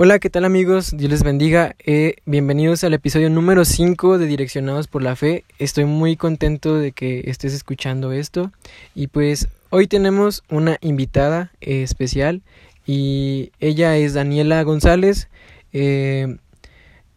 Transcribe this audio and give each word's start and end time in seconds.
Hola, 0.00 0.20
¿qué 0.20 0.30
tal 0.30 0.44
amigos? 0.44 0.96
Dios 0.96 1.10
les 1.10 1.24
bendiga. 1.24 1.74
Eh, 1.84 2.18
bienvenidos 2.24 2.84
al 2.84 2.94
episodio 2.94 3.30
número 3.30 3.64
5 3.64 4.18
de 4.18 4.26
Direccionados 4.26 4.86
por 4.86 5.02
la 5.02 5.16
Fe. 5.16 5.42
Estoy 5.58 5.86
muy 5.86 6.16
contento 6.16 6.76
de 6.76 6.92
que 6.92 7.24
estés 7.26 7.52
escuchando 7.52 8.12
esto. 8.12 8.52
Y 8.94 9.08
pues 9.08 9.48
hoy 9.70 9.88
tenemos 9.88 10.44
una 10.50 10.78
invitada 10.82 11.50
eh, 11.60 11.82
especial 11.82 12.42
y 12.86 13.50
ella 13.58 13.96
es 13.96 14.14
Daniela 14.14 14.62
González. 14.62 15.28
Eh, 15.72 16.36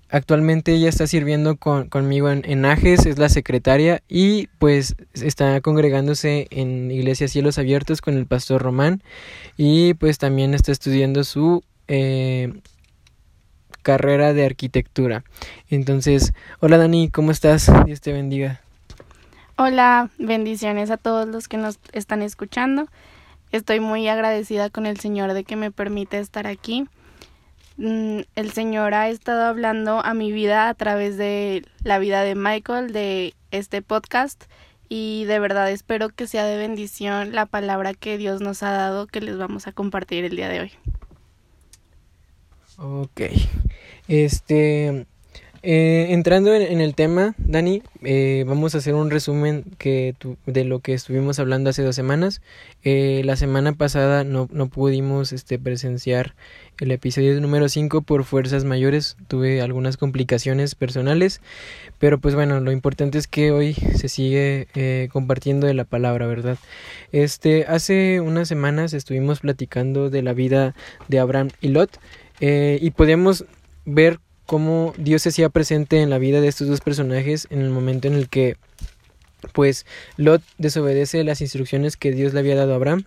actualmente 0.10 0.74
ella 0.74 0.90
está 0.90 1.06
sirviendo 1.06 1.58
conmigo 1.58 2.32
en, 2.32 2.42
en, 2.46 2.66
Ajes, 2.66 3.06
es 3.06 3.20
la 3.20 3.30
secretaria 3.30 4.02
y 4.10 4.48
pues 4.58 4.96
está 5.14 5.62
congregándose 5.62 6.48
en 6.50 6.90
Iglesia 6.90 7.28
Cielos 7.28 7.60
Abiertos 7.60 8.02
con 8.02 8.18
el 8.18 8.26
pastor 8.26 8.64
Román 8.64 9.04
y 9.56 9.94
pues 9.94 10.18
también 10.18 10.56
está 10.56 10.72
estudiando 10.72 11.24
su 11.24 11.64
eh, 11.94 12.54
carrera 13.82 14.34
de 14.34 14.46
arquitectura. 14.46 15.26
Entonces, 15.70 16.32
hola 16.62 16.78
Dani, 16.78 17.10
¿cómo 17.10 17.32
estás? 17.32 17.70
Dios 17.86 18.00
te 18.00 18.14
bendiga. 18.14 18.62
Hola, 19.58 20.10
bendiciones 20.18 20.90
a 20.90 20.96
todos 20.96 21.28
los 21.28 21.50
que 21.50 21.58
nos 21.58 21.80
están 21.92 22.22
escuchando. 22.22 22.88
Estoy 23.52 23.82
muy 23.82 24.08
agradecida 24.08 24.70
con 24.70 24.86
el 24.86 25.02
Señor 25.02 25.34
de 25.34 25.44
que 25.44 25.58
me 25.58 25.70
permite 25.70 26.20
estar 26.20 26.48
aquí. 26.48 26.88
Mm, 27.76 28.22
el 28.36 28.52
Señor 28.54 28.94
ha 28.94 29.10
estado 29.10 29.44
hablando 29.44 30.00
a 30.00 30.14
mi 30.14 30.32
vida 30.32 30.70
a 30.70 30.74
través 30.74 31.18
de 31.18 31.66
la 31.84 32.00
vida 32.00 32.22
de 32.24 32.36
Michael, 32.36 32.94
de 32.94 33.34
este 33.52 33.82
podcast, 33.82 34.46
y 34.88 35.26
de 35.26 35.40
verdad 35.40 35.70
espero 35.70 36.08
que 36.08 36.26
sea 36.26 36.46
de 36.46 36.56
bendición 36.56 37.34
la 37.34 37.46
palabra 37.46 37.94
que 37.94 38.18
Dios 38.18 38.40
nos 38.40 38.64
ha 38.64 38.72
dado 38.72 39.08
que 39.08 39.20
les 39.20 39.38
vamos 39.38 39.68
a 39.68 39.74
compartir 39.74 40.24
el 40.24 40.38
día 40.38 40.48
de 40.48 40.62
hoy. 40.62 40.72
Ok. 42.82 43.22
Este. 44.08 45.06
Eh, 45.64 46.08
entrando 46.10 46.56
en, 46.56 46.82
el 46.82 46.96
tema, 46.96 47.36
Dani, 47.38 47.84
eh, 48.02 48.44
vamos 48.48 48.74
a 48.74 48.80
hacer 48.80 48.96
un 48.96 49.12
resumen 49.12 49.64
que 49.78 50.16
de 50.48 50.64
lo 50.66 50.80
que 50.80 50.96
estuvimos 50.96 51.38
hablando 51.38 51.70
hace 51.70 51.84
dos 51.84 51.96
semanas. 51.96 52.42
Eh, 52.84 53.22
la 53.26 53.36
semana 53.36 53.74
pasada 53.74 54.24
no, 54.24 54.50
no 54.52 54.70
pudimos 54.70 55.32
este, 55.32 55.60
presenciar 55.60 56.34
el 56.80 56.90
episodio 56.90 57.40
número 57.40 57.70
5 57.70 58.02
por 58.02 58.24
fuerzas 58.24 58.64
mayores. 58.64 59.18
Tuve 59.28 59.62
algunas 59.62 59.98
complicaciones 59.98 60.74
personales, 60.74 61.42
pero 62.00 62.18
pues 62.20 62.34
bueno, 62.34 62.60
lo 62.60 62.72
importante 62.72 63.20
es 63.20 63.28
que 63.28 63.52
hoy 63.52 63.76
se 63.76 64.10
sigue 64.10 65.10
compartiendo 65.14 65.68
de 65.68 65.76
la 65.76 65.84
palabra, 65.84 66.26
¿verdad? 66.26 66.58
Este, 67.12 67.66
hace 67.68 68.20
unas 68.20 68.48
semanas 68.48 68.94
estuvimos 68.94 69.42
platicando 69.42 70.10
de 70.10 70.24
la 70.24 70.34
vida 70.34 70.74
de 71.08 71.20
Abraham 71.20 71.50
y 71.62 71.68
Lot. 71.68 72.00
Eh, 72.42 72.80
y 72.82 72.92
podemos 72.92 73.46
ver 73.86 74.20
cómo 74.46 74.94
Dios 74.98 75.22
se 75.22 75.30
hacía 75.30 75.50
presente 75.50 76.02
en 76.02 76.10
la 76.10 76.18
vida 76.18 76.42
de 76.42 76.48
estos 76.50 76.68
dos 76.68 76.82
personajes 76.82 77.48
en 77.52 77.62
el 77.62 77.70
momento 77.70 78.08
en 78.08 78.16
el 78.16 78.28
que 78.28 78.58
pues 79.54 79.86
Lot 80.18 80.42
desobedece 80.58 81.24
las 81.24 81.40
instrucciones 81.40 81.98
que 81.98 82.12
Dios 82.12 82.34
le 82.34 82.42
había 82.42 82.56
dado 82.56 82.74
a 82.74 82.76
Abraham 82.76 83.06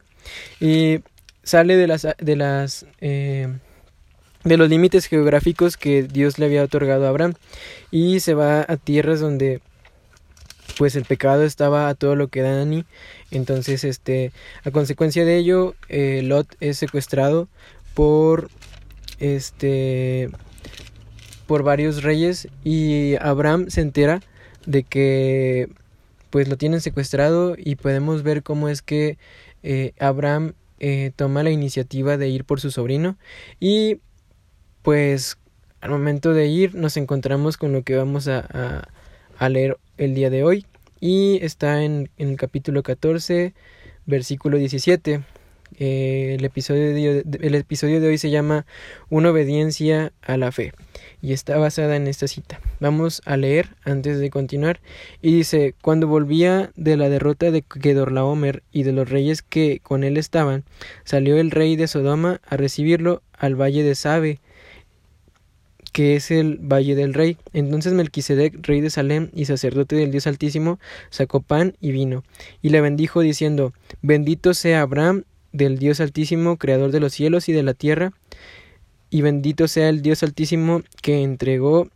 y 0.61 1.01
sale 1.43 1.77
de 1.77 1.87
las 1.87 2.07
de 2.19 2.37
las 2.37 2.87
eh, 3.01 3.59
de 4.45 4.57
los 4.57 4.69
límites 4.69 5.07
geográficos 5.07 5.77
que 5.77 6.03
Dios 6.03 6.39
le 6.39 6.47
había 6.47 6.63
otorgado 6.63 7.07
a 7.07 7.11
Abraham 7.11 7.35
y 7.91 8.21
se 8.21 8.35
va 8.35 8.65
a 8.67 8.77
tierras 8.77 9.21
donde 9.21 9.61
pues 10.79 10.97
el 10.97 11.05
pecado 11.05 11.45
estaba 11.45 11.89
a 11.89 11.95
todo 11.95 12.17
lo 12.17 12.29
que 12.29 12.41
da 12.41 12.57
Dani 12.57 12.85
entonces 13.31 13.85
este 13.85 14.33
a 14.65 14.71
consecuencia 14.71 15.25
de 15.25 15.37
ello 15.37 15.75
eh, 15.89 16.23
Lot 16.25 16.57
es 16.61 16.79
secuestrado 16.79 17.49
por 17.95 18.51
este 19.19 20.31
por 21.47 21.63
varios 21.63 22.03
reyes 22.03 22.49
y 22.65 23.17
Abraham 23.21 23.67
se 23.69 23.81
entera 23.81 24.21
de 24.67 24.83
que 24.83 25.69
pues 26.31 26.49
lo 26.49 26.57
tienen 26.57 26.81
secuestrado 26.81 27.55
y 27.57 27.77
podemos 27.77 28.23
ver 28.23 28.43
cómo 28.43 28.69
es 28.69 28.83
que 28.83 29.19
eh, 29.63 29.93
Abraham 29.99 30.55
eh, 30.81 31.13
toma 31.15 31.43
la 31.43 31.51
iniciativa 31.51 32.17
de 32.17 32.29
ir 32.29 32.45
por 32.45 32.61
su 32.61 32.71
sobrino 32.71 33.17
y 33.61 34.01
pues 34.83 35.39
al 35.81 35.91
momento 35.91 36.33
de 36.33 36.47
ir 36.47 36.75
nos 36.75 36.97
encontramos 36.97 37.57
con 37.57 37.73
lo 37.73 37.83
que 37.83 37.97
vamos 37.97 38.29
a, 38.29 38.89
leer 39.49 39.77
el 39.99 40.15
día 40.15 40.31
de 40.31 40.43
hoy 40.43 40.67
y 41.01 41.39
está 41.43 41.83
en, 41.85 42.09
en 42.17 42.31
el 42.31 42.37
capítulo 42.37 42.83
14 42.83 43.53
versículo 44.07 44.57
17 44.57 45.23
eh, 45.79 46.37
el, 46.39 46.45
episodio 46.45 46.93
de, 46.93 47.25
el 47.41 47.55
episodio 47.55 48.01
de 48.01 48.09
hoy 48.09 48.19
se 48.19 48.31
llama 48.31 48.67
Una 49.11 49.31
obediencia 49.31 50.13
a 50.23 50.37
la 50.37 50.53
fe 50.53 50.73
y 51.23 51.33
está 51.33 51.57
basada 51.57 51.97
en 51.97 52.07
esta 52.07 52.29
cita. 52.29 52.61
Vamos 52.81 53.23
a 53.25 53.37
leer 53.37 53.71
antes 53.85 54.19
de 54.19 54.31
continuar 54.31 54.81
y 55.23 55.35
dice, 55.35 55.75
cuando 55.83 56.07
volvía 56.07 56.71
de 56.77 56.97
la 56.97 57.09
derrota 57.09 57.51
de 57.51 57.63
Kedorlaomer 57.63 58.63
y 58.73 58.83
de 58.83 58.93
los 58.93 59.09
reyes 59.09 59.43
que 59.43 59.81
con 59.83 60.05
él 60.05 60.17
estaban, 60.17 60.65
salió 61.05 61.37
el 61.39 61.51
rey 61.51 61.77
de 61.77 61.89
Sodoma 61.89 62.41
a 62.47 62.57
recibirlo 62.57 63.23
al 63.33 63.55
valle 63.55 63.83
de 63.83 63.95
Sabe, 63.95 64.41
que 65.95 66.17
es 66.17 66.33
el 66.33 66.59
Valle 66.59 66.97
del 66.97 67.15
Rey. 67.15 67.39
Entonces 67.53 67.93
Melquisedec, 67.93 68.67
rey 68.67 68.81
de 68.81 68.91
Salem 68.91 69.31
y 69.33 69.45
sacerdote 69.45 69.95
del 69.95 70.11
Dios 70.11 70.27
Altísimo, 70.27 70.81
sacó 71.09 71.41
pan 71.41 71.77
y 71.81 71.93
vino, 71.93 72.25
y 72.63 72.71
le 72.71 72.81
bendijo 72.81 73.21
diciendo, 73.21 73.73
Bendito 74.03 74.55
sea 74.55 74.83
Abraham 74.83 75.23
del 75.55 75.79
Dios 75.79 76.01
Altísimo, 76.01 76.59
Creador 76.59 76.91
de 76.91 77.01
los 77.01 77.15
cielos 77.15 77.49
y 77.49 77.53
de 77.53 77.63
la 77.63 77.73
tierra, 77.73 78.13
y 79.09 79.23
bendito 79.23 79.69
sea 79.69 79.89
el 79.89 80.03
Dios 80.03 80.23
Altísimo 80.25 80.83
que 81.01 81.23
entregó 81.23 81.89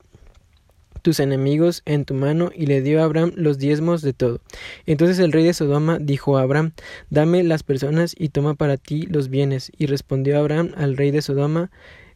tus 1.03 1.19
enemigos 1.21 1.83
en 1.85 2.05
tu 2.05 2.15
mano 2.15 2.51
y 2.55 2.67
le 2.67 2.81
dio 2.83 3.01
a 3.01 3.05
Abraham 3.05 3.33
los 3.35 3.59
diezmos 3.59 4.03
de 4.03 4.13
todo. 4.13 4.41
Entonces 4.87 5.19
el 5.19 5.33
rey 5.33 5.45
de 5.45 5.55
Sodoma 5.55 5.99
dijo 5.99 6.39
a 6.39 6.43
Abraham, 6.43 6.73
dame 7.11 7.43
las 7.43 7.65
personas 7.65 8.15
y 8.17 8.29
toma 8.29 8.55
para 8.55 8.77
ti 8.77 9.03
los 9.03 9.29
bienes. 9.29 9.73
Y 9.77 9.87
respondió 9.87 10.39
Abraham 10.39 10.73
al 10.77 10.97
rey 10.97 11.11
de 11.11 11.23
Sodoma, 11.23 11.71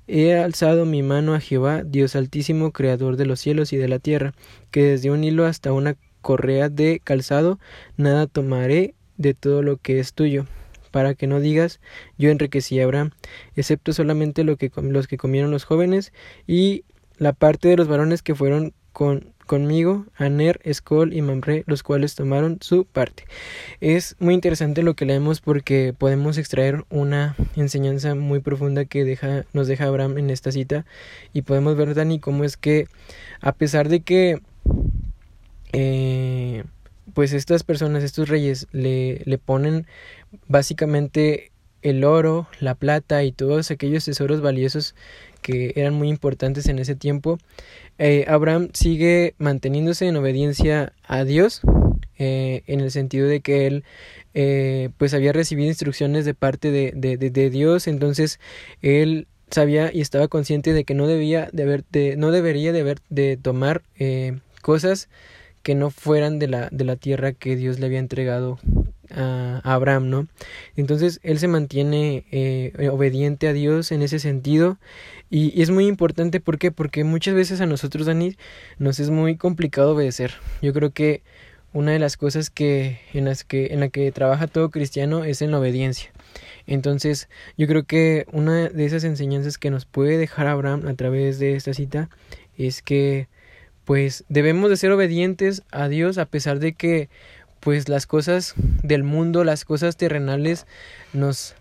He 0.08 0.34
alzado 0.34 0.84
mi 0.84 1.02
mano 1.02 1.34
a 1.34 1.40
Jehová, 1.40 1.82
Dios 1.84 2.16
Altísimo, 2.16 2.72
Creador 2.72 3.16
de 3.16 3.24
los 3.26 3.40
cielos 3.40 3.72
y 3.72 3.76
de 3.76 3.88
la 3.88 3.98
tierra, 3.98 4.34
que 4.70 4.82
desde 4.82 5.10
un 5.10 5.24
hilo 5.24 5.46
hasta 5.46 5.72
una 5.72 5.96
correa 6.20 6.68
de 6.68 7.00
calzado, 7.02 7.58
nada 7.96 8.26
tomaré 8.26 8.94
de 9.16 9.34
todo 9.34 9.62
lo 9.62 9.76
que 9.78 10.00
es 10.00 10.12
tuyo 10.12 10.46
para 10.92 11.14
que 11.14 11.26
no 11.26 11.40
digas 11.40 11.80
yo 12.16 12.30
enriquecí 12.30 12.78
a 12.78 12.84
Abraham, 12.84 13.10
excepto 13.56 13.92
solamente 13.92 14.44
lo 14.44 14.56
que, 14.56 14.70
los 14.76 15.08
que 15.08 15.16
comieron 15.16 15.50
los 15.50 15.64
jóvenes 15.64 16.12
y 16.46 16.84
la 17.18 17.32
parte 17.32 17.68
de 17.68 17.76
los 17.76 17.88
varones 17.88 18.22
que 18.22 18.36
fueron 18.36 18.72
con, 18.92 19.32
conmigo, 19.46 20.06
Aner, 20.16 20.60
Escol 20.64 21.12
y 21.12 21.22
Mamre, 21.22 21.64
los 21.66 21.82
cuales 21.82 22.14
tomaron 22.14 22.58
su 22.60 22.84
parte. 22.84 23.24
Es 23.80 24.16
muy 24.18 24.34
interesante 24.34 24.82
lo 24.82 24.94
que 24.94 25.06
leemos 25.06 25.40
porque 25.40 25.94
podemos 25.96 26.38
extraer 26.38 26.84
una 26.90 27.36
enseñanza 27.56 28.14
muy 28.14 28.40
profunda 28.40 28.84
que 28.84 29.04
deja, 29.04 29.44
nos 29.52 29.66
deja 29.66 29.84
Abraham 29.84 30.18
en 30.18 30.30
esta 30.30 30.52
cita 30.52 30.84
y 31.32 31.42
podemos 31.42 31.76
ver, 31.76 31.94
Dani, 31.94 32.18
cómo 32.18 32.44
es 32.44 32.56
que 32.56 32.86
a 33.40 33.52
pesar 33.52 33.88
de 33.88 34.00
que 34.00 34.40
eh, 35.72 36.64
pues 37.14 37.32
estas 37.32 37.62
personas, 37.62 38.02
estos 38.02 38.28
reyes, 38.28 38.66
le, 38.72 39.22
le 39.24 39.38
ponen 39.38 39.86
básicamente 40.48 41.52
el 41.82 42.04
oro, 42.04 42.48
la 42.60 42.74
plata 42.74 43.24
y 43.24 43.32
todos 43.32 43.70
aquellos 43.70 44.04
tesoros 44.04 44.40
valiosos 44.40 44.94
que 45.42 45.72
eran 45.76 45.94
muy 45.94 46.08
importantes 46.08 46.66
en 46.68 46.78
ese 46.78 46.94
tiempo. 46.94 47.38
Eh, 47.98 48.24
Abraham 48.28 48.68
sigue 48.72 49.34
manteniéndose 49.38 50.06
en 50.06 50.16
obediencia 50.16 50.92
a 51.02 51.24
Dios, 51.24 51.60
eh, 52.18 52.62
en 52.66 52.80
el 52.80 52.90
sentido 52.90 53.26
de 53.26 53.40
que 53.40 53.66
él 53.66 53.84
eh, 54.34 54.90
pues 54.96 55.12
había 55.12 55.32
recibido 55.32 55.68
instrucciones 55.68 56.24
de 56.24 56.34
parte 56.34 56.70
de, 56.70 56.92
de, 56.94 57.16
de, 57.16 57.50
Dios, 57.50 57.88
entonces 57.88 58.38
él 58.80 59.26
sabía 59.50 59.90
y 59.92 60.00
estaba 60.00 60.28
consciente 60.28 60.72
de 60.72 60.84
que 60.84 60.94
no 60.94 61.06
debía 61.06 61.50
de 61.52 61.64
haber, 61.64 61.84
no 62.16 62.30
debería 62.30 62.72
de 62.72 62.80
haber 62.80 62.98
de 63.10 63.36
tomar 63.36 63.82
cosas 64.62 65.08
que 65.62 65.74
no 65.74 65.90
fueran 65.90 66.38
de 66.38 66.48
la, 66.48 66.68
de 66.70 66.84
la 66.84 66.96
tierra 66.96 67.32
que 67.32 67.56
Dios 67.56 67.78
le 67.78 67.86
había 67.86 67.98
entregado 67.98 68.58
a, 69.10 69.60
Abraham, 69.64 70.08
¿no? 70.10 70.28
Entonces 70.76 71.20
él 71.22 71.38
se 71.38 71.48
mantiene 71.48 72.24
eh, 72.30 72.88
obediente 72.90 73.48
a 73.48 73.52
Dios 73.52 73.92
en 73.92 74.02
ese 74.02 74.18
sentido 74.18 74.78
y, 75.30 75.62
es 75.62 75.70
muy 75.70 75.86
importante, 75.86 76.40
¿por 76.40 76.58
qué? 76.58 76.70
Porque 76.70 77.04
muchas 77.04 77.34
veces 77.34 77.60
a 77.60 77.66
nosotros, 77.66 78.06
Dani, 78.06 78.36
nos 78.78 79.00
es 79.00 79.10
muy 79.10 79.36
complicado 79.36 79.94
obedecer. 79.94 80.34
Yo 80.60 80.72
creo 80.72 80.90
que 80.90 81.22
una 81.72 81.92
de 81.92 81.98
las 81.98 82.16
cosas 82.16 82.50
que 82.50 83.00
en 83.14 83.24
las 83.24 83.44
que 83.44 83.68
en 83.68 83.80
la 83.80 83.88
que 83.88 84.12
trabaja 84.12 84.46
todo 84.46 84.70
cristiano 84.70 85.24
es 85.24 85.40
en 85.42 85.50
la 85.50 85.58
obediencia. 85.58 86.12
Entonces, 86.66 87.28
yo 87.56 87.66
creo 87.66 87.84
que 87.84 88.26
una 88.32 88.68
de 88.68 88.84
esas 88.84 89.04
enseñanzas 89.04 89.58
que 89.58 89.70
nos 89.70 89.86
puede 89.86 90.18
dejar 90.18 90.46
Abraham 90.46 90.86
a 90.86 90.94
través 90.94 91.38
de 91.38 91.54
esta 91.56 91.74
cita 91.74 92.08
es 92.58 92.82
que 92.82 93.28
pues 93.84 94.24
debemos 94.28 94.70
de 94.70 94.76
ser 94.76 94.92
obedientes 94.92 95.62
a 95.70 95.88
Dios 95.88 96.18
a 96.18 96.26
pesar 96.26 96.58
de 96.58 96.74
que 96.74 97.08
pues 97.60 97.88
las 97.88 98.06
cosas 98.06 98.54
del 98.82 99.04
mundo, 99.04 99.44
las 99.44 99.64
cosas 99.64 99.96
terrenales 99.96 100.66
nos 101.12 101.54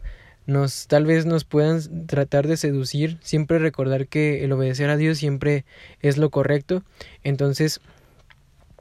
nos 0.48 0.88
tal 0.88 1.06
vez 1.06 1.26
nos 1.26 1.46
puedan 1.46 2.08
tratar 2.08 2.48
de 2.48 2.58
seducir, 2.58 3.18
siempre 3.22 3.60
recordar 3.60 4.08
que 4.08 4.44
el 4.44 4.52
obedecer 4.52 4.90
a 4.90 4.98
Dios 4.98 5.18
siempre 5.18 5.66
es 6.02 6.18
lo 6.18 6.30
correcto. 6.30 6.84
Entonces, 7.24 7.80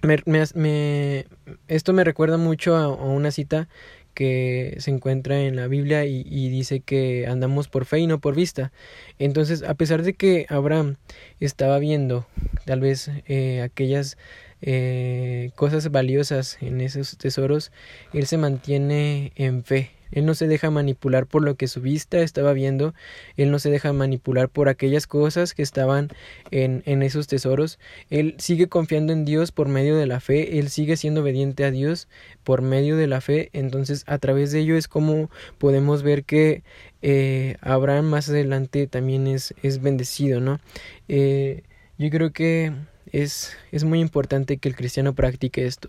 me, 0.02 1.26
esto 1.68 1.92
me 1.92 2.04
recuerda 2.04 2.38
mucho 2.38 2.76
a, 2.76 2.88
una 2.88 3.30
cita 3.30 3.68
que 4.14 4.76
se 4.78 4.90
encuentra 4.90 5.40
en 5.40 5.56
la 5.56 5.66
Biblia 5.66 6.04
y, 6.04 6.48
dice 6.48 6.80
que 6.80 7.26
andamos 7.26 7.68
por 7.68 7.84
fe 7.84 8.00
y 8.00 8.06
no 8.06 8.20
por 8.20 8.34
vista. 8.34 8.72
Entonces, 9.18 9.62
a 9.62 9.74
pesar 9.74 10.02
de 10.02 10.14
que 10.14 10.46
Abraham 10.48 10.96
estaba 11.40 11.78
viendo 11.78 12.26
tal 12.64 12.80
vez 12.80 13.10
eh, 13.26 13.62
aquellas 13.62 14.16
eh, 14.62 15.50
cosas 15.54 15.90
valiosas 15.90 16.58
en 16.60 16.80
esos 16.80 17.16
tesoros, 17.16 17.72
él 18.12 18.26
se 18.26 18.38
mantiene 18.38 19.32
en 19.36 19.64
fe. 19.64 19.90
Él 20.12 20.26
no 20.26 20.34
se 20.34 20.48
deja 20.48 20.70
manipular 20.70 21.26
por 21.26 21.42
lo 21.42 21.54
que 21.54 21.68
su 21.68 21.80
vista 21.80 22.18
estaba 22.20 22.52
viendo, 22.52 22.94
él 23.36 23.50
no 23.50 23.58
se 23.58 23.70
deja 23.70 23.92
manipular 23.92 24.48
por 24.48 24.68
aquellas 24.68 25.06
cosas 25.06 25.54
que 25.54 25.62
estaban 25.62 26.08
en, 26.50 26.82
en 26.86 27.02
esos 27.02 27.28
tesoros, 27.28 27.78
él 28.10 28.34
sigue 28.38 28.68
confiando 28.68 29.12
en 29.12 29.24
Dios 29.24 29.52
por 29.52 29.68
medio 29.68 29.96
de 29.96 30.06
la 30.06 30.20
fe, 30.20 30.58
él 30.58 30.68
sigue 30.68 30.96
siendo 30.96 31.20
obediente 31.20 31.64
a 31.64 31.70
Dios 31.70 32.08
por 32.42 32.62
medio 32.62 32.96
de 32.96 33.06
la 33.06 33.20
fe, 33.20 33.50
entonces 33.52 34.02
a 34.06 34.18
través 34.18 34.50
de 34.50 34.60
ello 34.60 34.76
es 34.76 34.88
como 34.88 35.30
podemos 35.58 36.02
ver 36.02 36.24
que 36.24 36.64
eh, 37.02 37.56
Abraham 37.60 38.06
más 38.06 38.28
adelante 38.28 38.86
también 38.86 39.26
es, 39.26 39.54
es 39.62 39.80
bendecido, 39.80 40.40
¿no? 40.40 40.60
Eh, 41.08 41.62
yo 41.98 42.10
creo 42.10 42.32
que 42.32 42.72
es, 43.12 43.56
es 43.72 43.84
muy 43.84 44.00
importante 44.00 44.58
que 44.58 44.68
el 44.68 44.76
cristiano 44.76 45.14
practique 45.14 45.66
esto, 45.66 45.88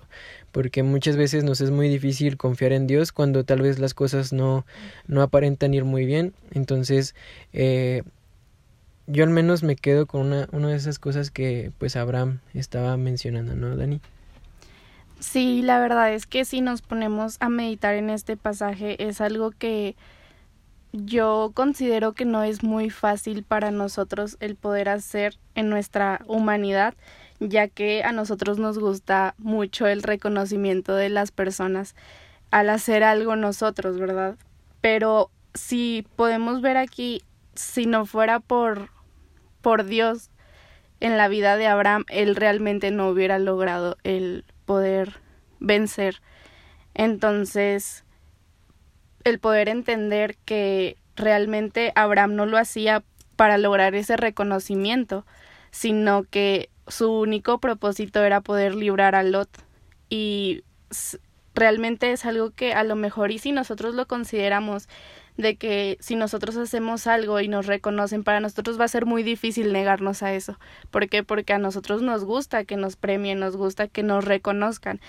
porque 0.52 0.84
muchas 0.84 1.18
veces 1.18 1.44
nos 1.44 1.62
es 1.62 1.72
muy 1.72 1.90
difícil 1.90 2.38
confiar 2.38 2.74
en 2.74 2.88
Dios 2.88 3.12
cuando 3.12 3.44
tal 3.44 3.62
vez 3.62 3.80
las 3.80 3.94
cosas 3.94 4.34
no, 4.34 4.66
no 5.08 5.22
aparentan 5.22 5.74
ir 5.74 5.86
muy 5.86 6.06
bien. 6.06 6.34
Entonces, 6.52 7.16
eh, 7.54 8.04
yo 9.08 9.24
al 9.24 9.30
menos 9.30 9.64
me 9.64 9.76
quedo 9.76 10.06
con 10.06 10.22
una, 10.22 10.48
una 10.52 10.70
de 10.70 10.76
esas 10.76 11.00
cosas 11.00 11.32
que 11.32 11.72
pues 11.78 11.96
Abraham 11.96 12.40
estaba 12.54 12.98
mencionando, 12.98 13.56
¿no, 13.56 13.76
Dani? 13.76 14.02
Sí, 15.20 15.62
la 15.62 15.80
verdad 15.80 16.14
es 16.14 16.26
que 16.26 16.46
si 16.46 16.62
nos 16.62 16.82
ponemos 16.82 17.38
a 17.40 17.50
meditar 17.50 17.94
en 17.94 18.10
este 18.10 18.38
pasaje 18.38 19.08
es 19.08 19.22
algo 19.22 19.52
que 19.52 19.96
yo 20.94 21.52
considero 21.54 22.14
que 22.14 22.26
no 22.26 22.44
es 22.44 22.64
muy 22.64 22.90
fácil 22.90 23.44
para 23.44 23.72
nosotros 23.72 24.38
el 24.40 24.56
poder 24.56 24.90
hacer 24.90 25.38
en 25.56 25.70
nuestra 25.70 26.22
humanidad, 26.28 26.96
ya 27.40 27.68
que 27.68 28.04
a 28.04 28.12
nosotros 28.12 28.60
nos 28.60 28.78
gusta 28.78 29.36
mucho 29.38 29.88
el 29.88 30.04
reconocimiento 30.04 30.96
de 30.96 31.10
las 31.10 31.32
personas 31.32 31.96
al 32.52 32.70
hacer 32.70 33.04
algo 33.04 33.36
nosotros, 33.36 33.98
¿verdad? 33.98 34.36
Pero 34.82 35.32
si 35.54 36.06
podemos 36.16 36.62
ver 36.62 36.78
aquí, 36.78 37.22
si 37.56 37.86
no 37.86 38.06
fuera 38.06 38.40
por 38.40 38.90
por 39.62 39.86
Dios 39.86 40.30
en 41.00 41.18
la 41.18 41.28
vida 41.28 41.56
de 41.56 41.68
Abraham, 41.68 42.06
él 42.10 42.36
realmente 42.36 42.92
no 42.92 43.10
hubiera 43.10 43.40
logrado 43.40 43.98
el 44.04 44.44
poder 44.66 45.20
vencer. 45.60 46.22
Entonces, 46.94 48.04
el 49.24 49.40
poder 49.40 49.70
entender 49.70 50.38
que 50.46 50.98
realmente 51.16 51.92
Abraham 51.96 52.36
no 52.36 52.46
lo 52.46 52.58
hacía 52.58 53.04
para 53.36 53.58
lograr 53.58 53.96
ese 53.96 54.18
reconocimiento, 54.18 55.26
sino 55.72 56.24
que 56.24 56.70
su 56.88 57.12
único 57.12 57.60
propósito 57.60 58.24
era 58.24 58.42
poder 58.42 58.76
librar 58.76 59.16
a 59.16 59.24
Lot. 59.24 59.50
Y 60.10 60.64
realmente 61.54 62.12
es 62.12 62.26
algo 62.26 62.52
que 62.52 62.74
a 62.74 62.84
lo 62.84 62.96
mejor 62.96 63.32
y 63.32 63.40
si 63.40 63.52
nosotros 63.52 63.96
lo 63.96 64.08
consideramos 64.08 64.88
de 65.38 65.56
que 65.56 65.98
si 66.02 66.16
nosotros 66.16 66.58
hacemos 66.58 67.08
algo 67.08 67.40
y 67.40 67.48
nos 67.48 67.66
reconocen, 67.66 68.24
para 68.24 68.40
nosotros 68.40 68.80
va 68.80 68.86
a 68.86 68.90
ser 68.90 69.06
muy 69.06 69.24
difícil 69.24 69.72
negarnos 69.72 70.24
a 70.24 70.34
eso. 70.34 70.60
¿Por 70.92 71.08
qué? 71.10 71.24
Porque 71.24 71.54
a 71.54 71.58
nosotros 71.58 72.02
nos 72.02 72.26
gusta 72.26 72.66
que 72.66 72.76
nos 72.78 72.96
premien, 72.96 73.40
nos 73.40 73.56
gusta 73.56 73.88
que 73.88 74.04
nos 74.04 74.26
reconozcan 74.26 75.00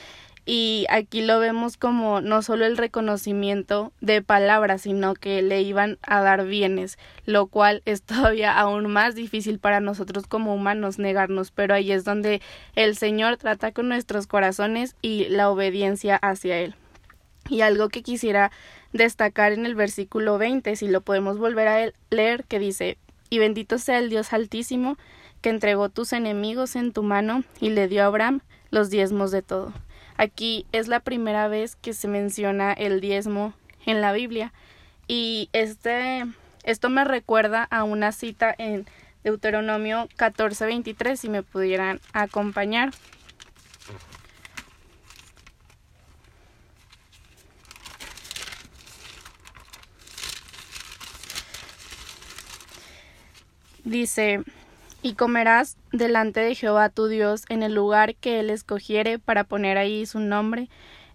y 0.45 0.87
aquí 0.89 1.23
lo 1.23 1.39
vemos 1.39 1.77
como 1.77 2.21
no 2.21 2.43
solo 2.43 2.67
el 2.67 2.77
reconocimiento 2.77 3.93
de 4.01 4.23
palabras, 4.23 4.83
sino 4.83 5.15
que 5.15 5.41
le 5.41 5.63
iban 5.63 5.99
a 6.03 6.21
dar 6.21 6.45
bienes, 6.47 6.99
lo 7.27 7.47
cual 7.47 7.83
es 7.85 8.03
todavía 8.03 8.59
aún 8.59 8.91
más 8.91 9.15
difícil 9.15 9.61
para 9.61 9.81
nosotros 9.81 10.27
como 10.27 10.55
humanos 10.55 10.99
negarnos, 10.99 11.53
pero 11.53 11.75
ahí 11.75 11.93
es 11.93 12.05
donde 12.05 12.43
el 12.75 12.97
Señor 12.97 13.37
trata 13.37 13.71
con 13.71 13.89
nuestros 13.89 14.27
corazones 14.27 14.97
y 15.01 15.27
la 15.29 15.49
obediencia 15.49 16.17
hacia 16.17 16.59
Él. 16.59 16.75
Y 17.49 17.61
algo 17.61 17.89
que 17.89 18.03
quisiera 18.03 18.51
destacar 18.93 19.53
en 19.53 19.65
el 19.65 19.75
versículo 19.75 20.39
20, 20.39 20.75
si 20.75 20.89
lo 20.89 21.03
podemos 21.03 21.39
volver 21.39 21.69
a 21.69 21.93
leer, 22.11 22.45
que 22.45 22.59
dice, 22.59 22.99
y 23.31 23.39
bendito 23.39 23.79
sea 23.79 23.99
el 23.99 24.11
Dios 24.11 24.33
altísimo, 24.33 24.97
que 25.41 25.51
entregó 25.51 25.89
tus 25.89 26.13
enemigos 26.13 26.77
en 26.77 26.93
tu 26.93 27.03
mano 27.03 27.45
y 27.61 27.71
le 27.71 27.89
dio 27.89 28.03
a 28.03 28.07
Abraham 28.07 28.41
los 28.71 28.91
diezmos 28.91 29.31
de 29.31 29.43
todo. 29.43 29.73
Aquí 30.23 30.67
es 30.71 30.87
la 30.87 31.01
primera 31.01 31.49
vez 31.49 31.75
que 31.75 31.93
se 31.93 32.07
menciona 32.07 32.73
el 32.73 33.01
diezmo 33.01 33.55
en 33.85 34.01
la 34.01 34.13
Biblia 34.13 34.53
y 35.09 35.49
este 35.53 36.23
esto 36.63 36.91
me 36.91 37.03
recuerda 37.03 37.65
a 37.65 37.83
una 37.83 38.13
cita 38.13 38.55
en 38.57 38.87
Deuteronomio 39.25 40.09
14:23 40.17 41.17
si 41.17 41.29
me 41.29 41.43
pudieran 41.43 42.01
acompañar. 42.13 42.93
Dice 53.83 54.45
y 55.03 55.15
comerás 55.15 55.77
delante 55.93 56.41
de 56.41 56.55
Jehová 56.55 56.89
tu 56.89 57.09
Dios 57.09 57.45
en 57.49 57.63
el 57.63 57.75
lugar 57.75 58.15
que 58.15 58.41
él 58.41 58.51
escogiere 58.51 59.19
para 59.19 59.45
poner 59.45 59.77
ahí 59.77 60.07
su 60.07 60.21
nombre, 60.21 60.69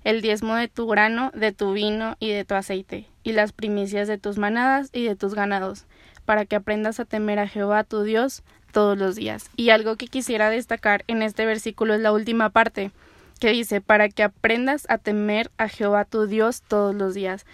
el 0.04 0.22
diezmo 0.22 0.56
de 0.56 0.68
tu 0.68 0.88
grano, 0.88 1.32
de 1.34 1.54
tu 1.54 1.74
vino 1.74 2.16
y 2.20 2.30
de 2.30 2.46
tu 2.46 2.56
aceite, 2.56 3.08
y 3.24 3.32
las 3.32 3.54
primicias 3.54 4.08
de 4.08 4.18
tus 4.18 4.38
manadas 4.38 4.90
y 4.94 5.04
de 5.04 5.16
tus 5.16 5.34
ganados, 5.34 5.86
para 6.26 6.46
que 6.46 6.58
aprendas 6.58 7.00
a 7.00 7.06
temer 7.06 7.40
a 7.40 7.48
Jehová 7.48 7.84
tu 7.84 8.04
Dios 8.04 8.44
todos 8.74 8.98
los 8.98 9.16
días. 9.16 9.50
Y 9.56 9.70
algo 9.70 9.96
que 9.96 10.08
quisiera 10.08 10.50
destacar 10.50 11.04
en 11.08 11.22
este 11.22 11.46
versículo 11.46 11.94
es 11.94 12.02
la 12.02 12.12
última 12.12 12.50
parte, 12.50 12.92
que 13.40 13.52
dice, 13.52 13.82
para 13.82 14.10
que 14.10 14.24
aprendas 14.24 14.86
a 14.90 14.98
temer 14.98 15.50
a 15.58 15.70
Jehová 15.70 16.06
tu 16.06 16.28
Dios 16.28 16.62
todos 16.68 16.94
los 16.94 17.14
días. 17.14 17.46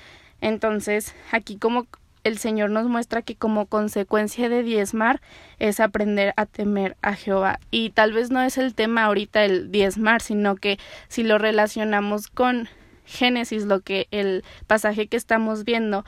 Entonces, 0.42 1.14
aquí 1.32 1.58
como 1.58 1.86
el 2.24 2.38
Señor 2.38 2.70
nos 2.70 2.88
muestra 2.88 3.22
que 3.22 3.36
como 3.36 3.66
consecuencia 3.66 4.50
de 4.50 4.64
diezmar 4.64 5.22
es 5.60 5.80
aprender 5.80 6.34
a 6.38 6.46
temer 6.46 6.96
a 7.02 7.16
Jehová. 7.16 7.60
Y 7.72 7.90
tal 7.90 8.14
vez 8.14 8.32
no 8.32 8.42
es 8.42 8.58
el 8.58 8.74
tema 8.74 9.06
ahorita 9.06 9.44
el 9.44 9.72
diezmar, 9.72 10.22
sino 10.22 10.56
que 10.56 10.80
si 11.10 11.24
lo 11.24 11.38
relacionamos 11.38 12.28
con 12.28 12.70
Génesis, 13.06 13.66
lo 13.66 13.82
que 13.82 14.08
el 14.12 14.44
pasaje 14.68 15.08
que 15.08 15.18
estamos 15.18 15.66
viendo, 15.66 16.06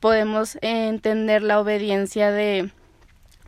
podemos 0.00 0.58
entender 0.60 1.42
la 1.42 1.58
obediencia 1.58 2.30
de, 2.30 2.70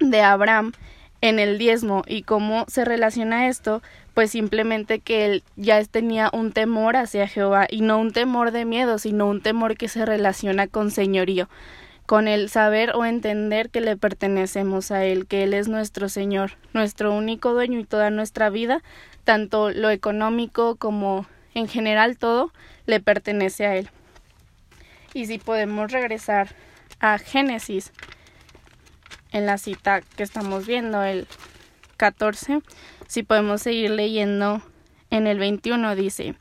de 0.00 0.22
Abraham 0.22 0.72
en 1.20 1.38
el 1.38 1.58
diezmo 1.58 2.04
y 2.06 2.22
cómo 2.22 2.64
se 2.68 2.84
relaciona 2.84 3.48
esto, 3.48 3.82
pues 4.14 4.30
simplemente 4.30 5.00
que 5.00 5.26
él 5.26 5.42
ya 5.56 5.84
tenía 5.84 6.30
un 6.32 6.52
temor 6.52 6.96
hacia 6.96 7.28
Jehová 7.28 7.66
y 7.68 7.82
no 7.82 7.98
un 7.98 8.12
temor 8.12 8.52
de 8.52 8.64
miedo, 8.64 8.98
sino 8.98 9.26
un 9.26 9.42
temor 9.42 9.76
que 9.76 9.88
se 9.88 10.06
relaciona 10.06 10.68
con 10.68 10.90
señorío 10.90 11.48
con 12.08 12.26
el 12.26 12.48
saber 12.48 12.92
o 12.96 13.04
entender 13.04 13.68
que 13.68 13.82
le 13.82 13.94
pertenecemos 13.94 14.90
a 14.92 15.04
Él, 15.04 15.26
que 15.26 15.42
Él 15.42 15.52
es 15.52 15.68
nuestro 15.68 16.08
Señor, 16.08 16.52
nuestro 16.72 17.14
único 17.14 17.52
dueño 17.52 17.78
y 17.78 17.84
toda 17.84 18.08
nuestra 18.08 18.48
vida, 18.48 18.82
tanto 19.24 19.68
lo 19.68 19.90
económico 19.90 20.76
como 20.76 21.26
en 21.52 21.68
general 21.68 22.16
todo, 22.16 22.50
le 22.86 23.00
pertenece 23.00 23.66
a 23.66 23.76
Él. 23.76 23.90
Y 25.12 25.26
si 25.26 25.36
podemos 25.36 25.92
regresar 25.92 26.48
a 26.98 27.18
Génesis, 27.18 27.92
en 29.30 29.44
la 29.44 29.58
cita 29.58 30.00
que 30.00 30.22
estamos 30.22 30.66
viendo, 30.66 31.02
el 31.02 31.26
14, 31.98 32.62
si 33.06 33.22
podemos 33.22 33.60
seguir 33.60 33.90
leyendo 33.90 34.62
en 35.10 35.26
el 35.26 35.38
21 35.38 35.94
dice, 35.94 36.36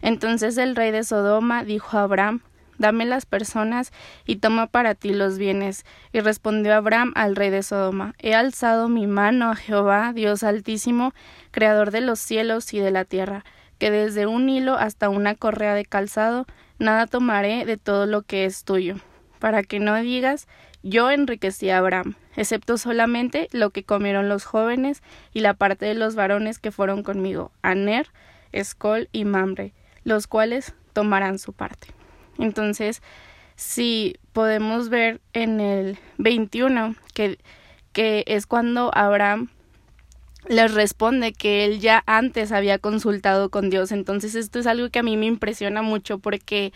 entonces 0.00 0.58
el 0.58 0.74
rey 0.74 0.90
de 0.90 1.04
Sodoma 1.04 1.62
dijo 1.62 1.96
a 1.96 2.02
Abraham, 2.02 2.42
dame 2.78 3.04
las 3.04 3.26
personas 3.26 3.92
y 4.26 4.36
toma 4.36 4.66
para 4.66 4.94
ti 4.94 5.12
los 5.12 5.38
bienes. 5.38 5.84
Y 6.12 6.20
respondió 6.20 6.74
Abraham 6.74 7.12
al 7.14 7.36
rey 7.36 7.50
de 7.50 7.62
Sodoma, 7.62 8.14
He 8.18 8.34
alzado 8.34 8.88
mi 8.88 9.06
mano 9.06 9.50
a 9.50 9.56
Jehová, 9.56 10.12
Dios 10.12 10.42
altísimo, 10.42 11.12
creador 11.50 11.90
de 11.90 12.00
los 12.00 12.18
cielos 12.18 12.72
y 12.74 12.80
de 12.80 12.90
la 12.90 13.04
tierra, 13.04 13.44
que 13.78 13.90
desde 13.90 14.26
un 14.26 14.48
hilo 14.48 14.74
hasta 14.74 15.08
una 15.08 15.34
correa 15.34 15.74
de 15.74 15.84
calzado, 15.84 16.46
nada 16.78 17.06
tomaré 17.06 17.64
de 17.64 17.76
todo 17.76 18.06
lo 18.06 18.22
que 18.22 18.44
es 18.44 18.64
tuyo, 18.64 18.96
para 19.38 19.62
que 19.62 19.80
no 19.80 19.96
digas, 19.96 20.46
yo 20.82 21.10
enriquecí 21.10 21.70
a 21.70 21.78
Abraham, 21.78 22.14
excepto 22.36 22.76
solamente 22.76 23.48
lo 23.52 23.70
que 23.70 23.84
comieron 23.84 24.28
los 24.28 24.44
jóvenes 24.44 25.02
y 25.32 25.40
la 25.40 25.54
parte 25.54 25.86
de 25.86 25.94
los 25.94 26.14
varones 26.14 26.58
que 26.58 26.72
fueron 26.72 27.02
conmigo, 27.02 27.52
Aner, 27.62 28.08
Escol 28.50 29.08
y 29.12 29.24
Mamre, 29.24 29.74
los 30.04 30.26
cuales 30.26 30.74
tomarán 30.92 31.38
su 31.38 31.52
parte. 31.52 31.88
Entonces, 32.38 33.02
si 33.56 34.16
podemos 34.32 34.88
ver 34.88 35.20
en 35.32 35.60
el 35.60 35.98
21 36.18 36.94
que, 37.14 37.38
que 37.92 38.24
es 38.26 38.46
cuando 38.46 38.90
Abraham 38.94 39.48
les 40.48 40.74
responde 40.74 41.32
que 41.32 41.64
él 41.64 41.80
ya 41.80 42.02
antes 42.06 42.52
había 42.52 42.78
consultado 42.78 43.50
con 43.50 43.70
Dios. 43.70 43.92
Entonces 43.92 44.34
esto 44.34 44.58
es 44.58 44.66
algo 44.66 44.90
que 44.90 44.98
a 44.98 45.02
mí 45.02 45.16
me 45.16 45.26
impresiona 45.26 45.82
mucho 45.82 46.18
porque 46.18 46.72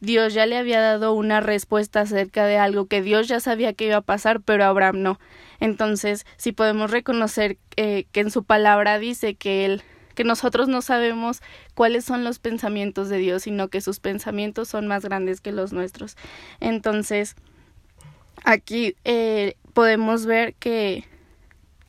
Dios 0.00 0.34
ya 0.34 0.46
le 0.46 0.56
había 0.56 0.80
dado 0.80 1.12
una 1.12 1.40
respuesta 1.40 2.00
acerca 2.00 2.46
de 2.46 2.58
algo 2.58 2.86
que 2.86 3.02
Dios 3.02 3.28
ya 3.28 3.40
sabía 3.40 3.72
que 3.72 3.86
iba 3.86 3.96
a 3.96 4.02
pasar, 4.02 4.40
pero 4.40 4.64
Abraham 4.64 5.02
no. 5.02 5.20
Entonces, 5.60 6.26
si 6.36 6.52
podemos 6.52 6.90
reconocer 6.90 7.58
eh, 7.76 8.06
que 8.12 8.20
en 8.20 8.30
su 8.30 8.44
palabra 8.44 8.98
dice 8.98 9.34
que 9.34 9.64
él 9.64 9.82
que 10.14 10.24
nosotros 10.24 10.68
no 10.68 10.82
sabemos 10.82 11.42
cuáles 11.74 12.04
son 12.04 12.24
los 12.24 12.38
pensamientos 12.38 13.08
de 13.08 13.18
Dios, 13.18 13.42
sino 13.42 13.68
que 13.68 13.80
sus 13.80 14.00
pensamientos 14.00 14.68
son 14.68 14.86
más 14.86 15.04
grandes 15.04 15.40
que 15.40 15.52
los 15.52 15.72
nuestros. 15.72 16.16
Entonces, 16.60 17.36
aquí 18.44 18.96
eh, 19.04 19.56
podemos 19.72 20.26
ver 20.26 20.54
que 20.54 21.04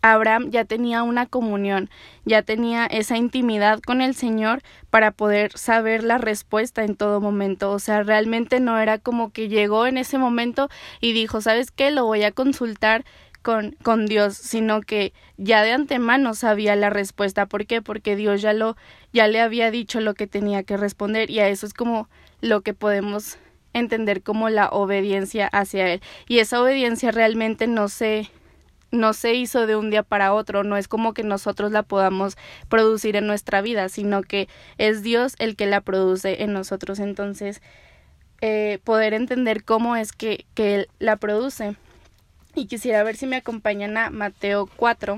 Abraham 0.02 0.52
ya 0.52 0.66
tenía 0.66 1.02
una 1.02 1.26
comunión, 1.26 1.90
ya 2.26 2.44
tenía 2.44 2.86
esa 2.86 3.18
intimidad 3.18 3.80
con 3.80 4.02
el 4.02 4.14
Señor 4.14 4.62
para 4.92 5.10
poder 5.10 5.58
saber 5.58 6.04
la 6.04 6.20
respuesta 6.20 6.84
en 6.84 6.96
todo 6.96 7.22
momento. 7.22 7.72
O 7.72 7.80
sea, 7.80 8.04
realmente 8.04 8.60
no 8.60 8.78
era 8.78 9.00
como 9.00 9.32
que 9.32 9.50
llegó 9.50 9.88
en 9.88 9.98
ese 9.98 10.20
momento 10.20 10.70
y 11.02 11.14
dijo, 11.14 11.42
¿sabes 11.42 11.72
qué? 11.72 11.90
Lo 11.90 12.06
voy 12.06 12.22
a 12.22 12.32
consultar 12.32 13.04
con, 13.46 13.78
con 13.84 14.08
Dios, 14.08 14.36
sino 14.36 14.82
que 14.82 15.14
ya 15.38 15.62
de 15.62 15.72
antemano 15.72 16.34
sabía 16.34 16.76
la 16.76 16.90
respuesta. 16.90 17.46
¿Por 17.46 17.68
qué? 17.68 17.80
Porque 17.80 18.16
Dios 18.16 18.42
ya 18.42 18.54
lo, 18.54 18.76
ya 19.14 19.28
le 19.28 19.40
había 19.40 19.70
dicho 19.70 20.02
lo 20.02 20.16
que 20.16 20.26
tenía 20.26 20.64
que 20.64 20.78
responder, 20.78 21.30
y 21.30 21.42
a 21.42 21.48
eso 21.48 21.68
es 21.68 21.76
como 21.76 22.10
lo 22.42 22.62
que 22.62 22.74
podemos 22.74 23.38
entender 23.72 24.24
como 24.24 24.50
la 24.50 24.68
obediencia 24.70 25.48
hacia 25.48 25.94
Él. 25.94 26.02
Y 26.28 26.40
esa 26.40 26.60
obediencia 26.60 27.12
realmente 27.12 27.68
no 27.68 27.88
se 27.88 28.32
no 28.90 29.14
se 29.14 29.36
hizo 29.36 29.68
de 29.68 29.76
un 29.76 29.92
día 29.92 30.02
para 30.02 30.34
otro, 30.34 30.64
no 30.64 30.76
es 30.76 30.88
como 30.88 31.14
que 31.14 31.24
nosotros 31.24 31.72
la 31.72 31.84
podamos 31.84 32.38
producir 32.68 33.16
en 33.16 33.28
nuestra 33.28 33.62
vida, 33.62 33.90
sino 33.90 34.24
que 34.24 34.48
es 34.80 35.04
Dios 35.04 35.36
el 35.38 35.56
que 35.56 35.68
la 35.68 35.82
produce 35.82 36.42
en 36.42 36.52
nosotros. 36.52 36.98
Entonces, 36.98 37.62
eh, 38.42 38.80
poder 38.84 39.14
entender 39.14 39.64
cómo 39.66 39.98
es 39.98 40.14
que, 40.14 40.46
que 40.56 40.76
Él 40.76 40.88
la 40.98 41.18
produce. 41.18 41.76
Y 42.56 42.68
quisiera 42.68 43.04
ver 43.04 43.18
si 43.18 43.28
me 43.28 43.36
acompañan 43.36 43.98
a 43.98 44.10
Mateo 44.10 44.66
4 44.78 45.18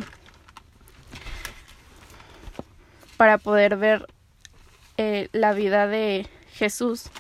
para 3.16 3.38
poder 3.38 3.78
ver 3.78 4.08
eh, 4.98 5.30
la 5.32 5.54
vida 5.54 5.88
de 5.88 6.28
Jesús 6.54 7.12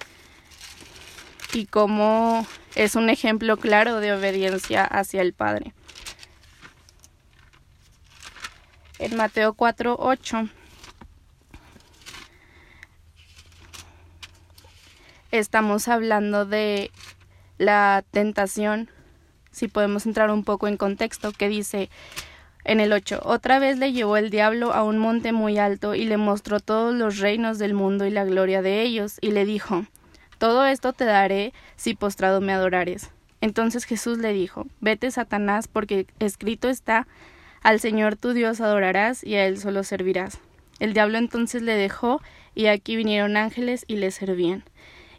y 1.54 1.68
cómo 1.68 2.48
es 2.76 2.96
un 2.96 3.10
ejemplo 3.10 3.58
claro 3.58 4.00
de 4.00 4.14
obediencia 4.14 4.84
hacia 4.84 5.22
el 5.22 5.34
Padre. 5.34 5.74
En 9.00 9.16
Mateo 9.16 9.54
4, 9.54 9.96
8 10.00 10.50
estamos 15.32 15.88
hablando 15.88 16.46
de 16.46 16.90
la 17.60 18.04
tentación 18.10 18.90
si 19.58 19.68
podemos 19.68 20.06
entrar 20.06 20.32
un 20.32 20.44
poco 20.44 20.68
en 20.68 20.78
contexto, 20.78 21.32
que 21.32 21.50
dice 21.50 21.90
en 22.64 22.80
el 22.80 22.94
8, 22.94 23.22
otra 23.24 23.60
vez 23.60 23.78
le 23.78 23.94
llevó 23.94 24.18
el 24.18 24.30
diablo 24.30 24.74
a 24.74 24.84
un 24.84 24.98
monte 24.98 25.32
muy 25.32 25.58
alto 25.58 25.96
y 25.96 26.06
le 26.06 26.18
mostró 26.18 26.60
todos 26.60 26.94
los 26.94 27.18
reinos 27.18 27.60
del 27.60 27.74
mundo 27.74 28.06
y 28.06 28.12
la 28.12 28.26
gloria 28.26 28.62
de 28.62 28.82
ellos, 28.82 29.18
y 29.22 29.32
le 29.32 29.46
dijo, 29.46 29.86
todo 30.38 30.66
esto 30.66 30.94
te 30.94 31.06
daré 31.06 31.54
si 31.76 31.96
postrado 31.96 32.42
me 32.42 32.54
adorares. 32.54 33.10
Entonces 33.42 33.86
Jesús 33.86 34.18
le 34.18 34.34
dijo, 34.34 34.68
vete 34.80 35.10
Satanás, 35.12 35.68
porque 35.68 36.08
escrito 36.20 36.70
está, 36.70 37.08
al 37.64 37.80
Señor 37.80 38.16
tu 38.16 38.34
Dios 38.34 38.62
adorarás 38.62 39.24
y 39.24 39.36
a 39.36 39.46
él 39.46 39.58
solo 39.58 39.84
servirás. 39.84 40.40
El 40.80 40.94
diablo 40.94 41.18
entonces 41.18 41.62
le 41.62 41.74
dejó, 41.74 42.22
y 42.54 42.68
aquí 42.68 42.96
vinieron 42.96 43.38
ángeles 43.38 43.86
y 43.88 43.96
le 43.96 44.12
servían. 44.12 44.64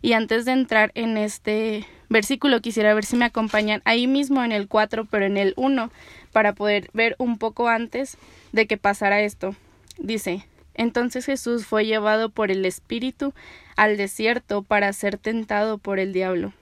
Y 0.02 0.12
antes 0.12 0.44
de 0.44 0.52
entrar 0.52 0.92
en 0.94 1.16
este 1.16 1.86
versículo 2.08 2.60
quisiera 2.60 2.94
ver 2.94 3.04
si 3.04 3.16
me 3.16 3.24
acompañan 3.24 3.82
ahí 3.84 4.06
mismo 4.06 4.42
en 4.44 4.52
el 4.52 4.68
4, 4.68 5.06
pero 5.06 5.26
en 5.26 5.36
el 5.36 5.54
1, 5.56 5.90
para 6.32 6.52
poder 6.52 6.90
ver 6.92 7.14
un 7.18 7.38
poco 7.38 7.68
antes 7.68 8.16
de 8.52 8.66
que 8.66 8.76
pasara 8.76 9.20
esto. 9.22 9.54
Dice, 9.98 10.46
entonces 10.74 11.26
Jesús 11.26 11.66
fue 11.66 11.86
llevado 11.86 12.30
por 12.30 12.50
el 12.50 12.64
Espíritu 12.64 13.34
al 13.76 13.96
desierto 13.96 14.62
para 14.62 14.92
ser 14.92 15.18
tentado 15.18 15.78
por 15.78 15.98
el 15.98 16.12
diablo. 16.12 16.52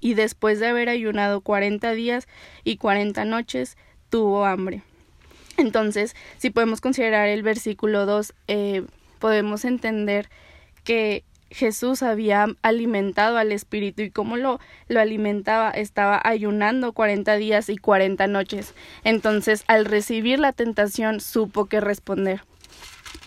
Y 0.00 0.14
después 0.14 0.60
de 0.60 0.68
haber 0.68 0.88
ayunado 0.88 1.40
cuarenta 1.40 1.92
días 1.92 2.28
y 2.64 2.76
cuarenta 2.76 3.24
noches, 3.24 3.76
tuvo 4.08 4.44
hambre. 4.44 4.82
Entonces, 5.56 6.16
si 6.38 6.50
podemos 6.50 6.80
considerar 6.80 7.28
el 7.28 7.42
versículo 7.42 8.06
2, 8.06 8.34
eh, 8.48 8.84
podemos 9.18 9.64
entender 9.64 10.30
que 10.84 11.24
Jesús 11.50 12.02
había 12.02 12.46
alimentado 12.62 13.36
al 13.36 13.52
Espíritu 13.52 14.02
y 14.02 14.10
cómo 14.10 14.36
lo, 14.36 14.60
lo 14.88 15.00
alimentaba, 15.00 15.70
estaba 15.70 16.20
ayunando 16.24 16.92
cuarenta 16.92 17.36
días 17.36 17.68
y 17.68 17.76
cuarenta 17.76 18.26
noches. 18.28 18.74
Entonces, 19.04 19.64
al 19.66 19.84
recibir 19.84 20.38
la 20.38 20.52
tentación, 20.52 21.20
supo 21.20 21.66
que 21.66 21.80
responder, 21.80 22.42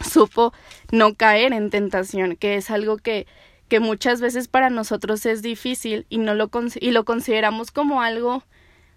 supo 0.10 0.54
no 0.92 1.16
caer 1.16 1.54
en 1.54 1.70
tentación, 1.70 2.36
que 2.38 2.56
es 2.56 2.72
algo 2.72 2.98
que, 2.98 3.28
que 3.68 3.80
muchas 3.80 4.22
veces 4.22 4.48
para 4.48 4.70
nosotros 4.70 5.26
es 5.26 5.42
difícil 5.42 6.06
y, 6.10 6.18
no 6.18 6.34
lo, 6.34 6.50
y 6.80 6.92
lo 6.92 7.04
consideramos 7.04 7.72
como 7.72 8.02
algo 8.02 8.44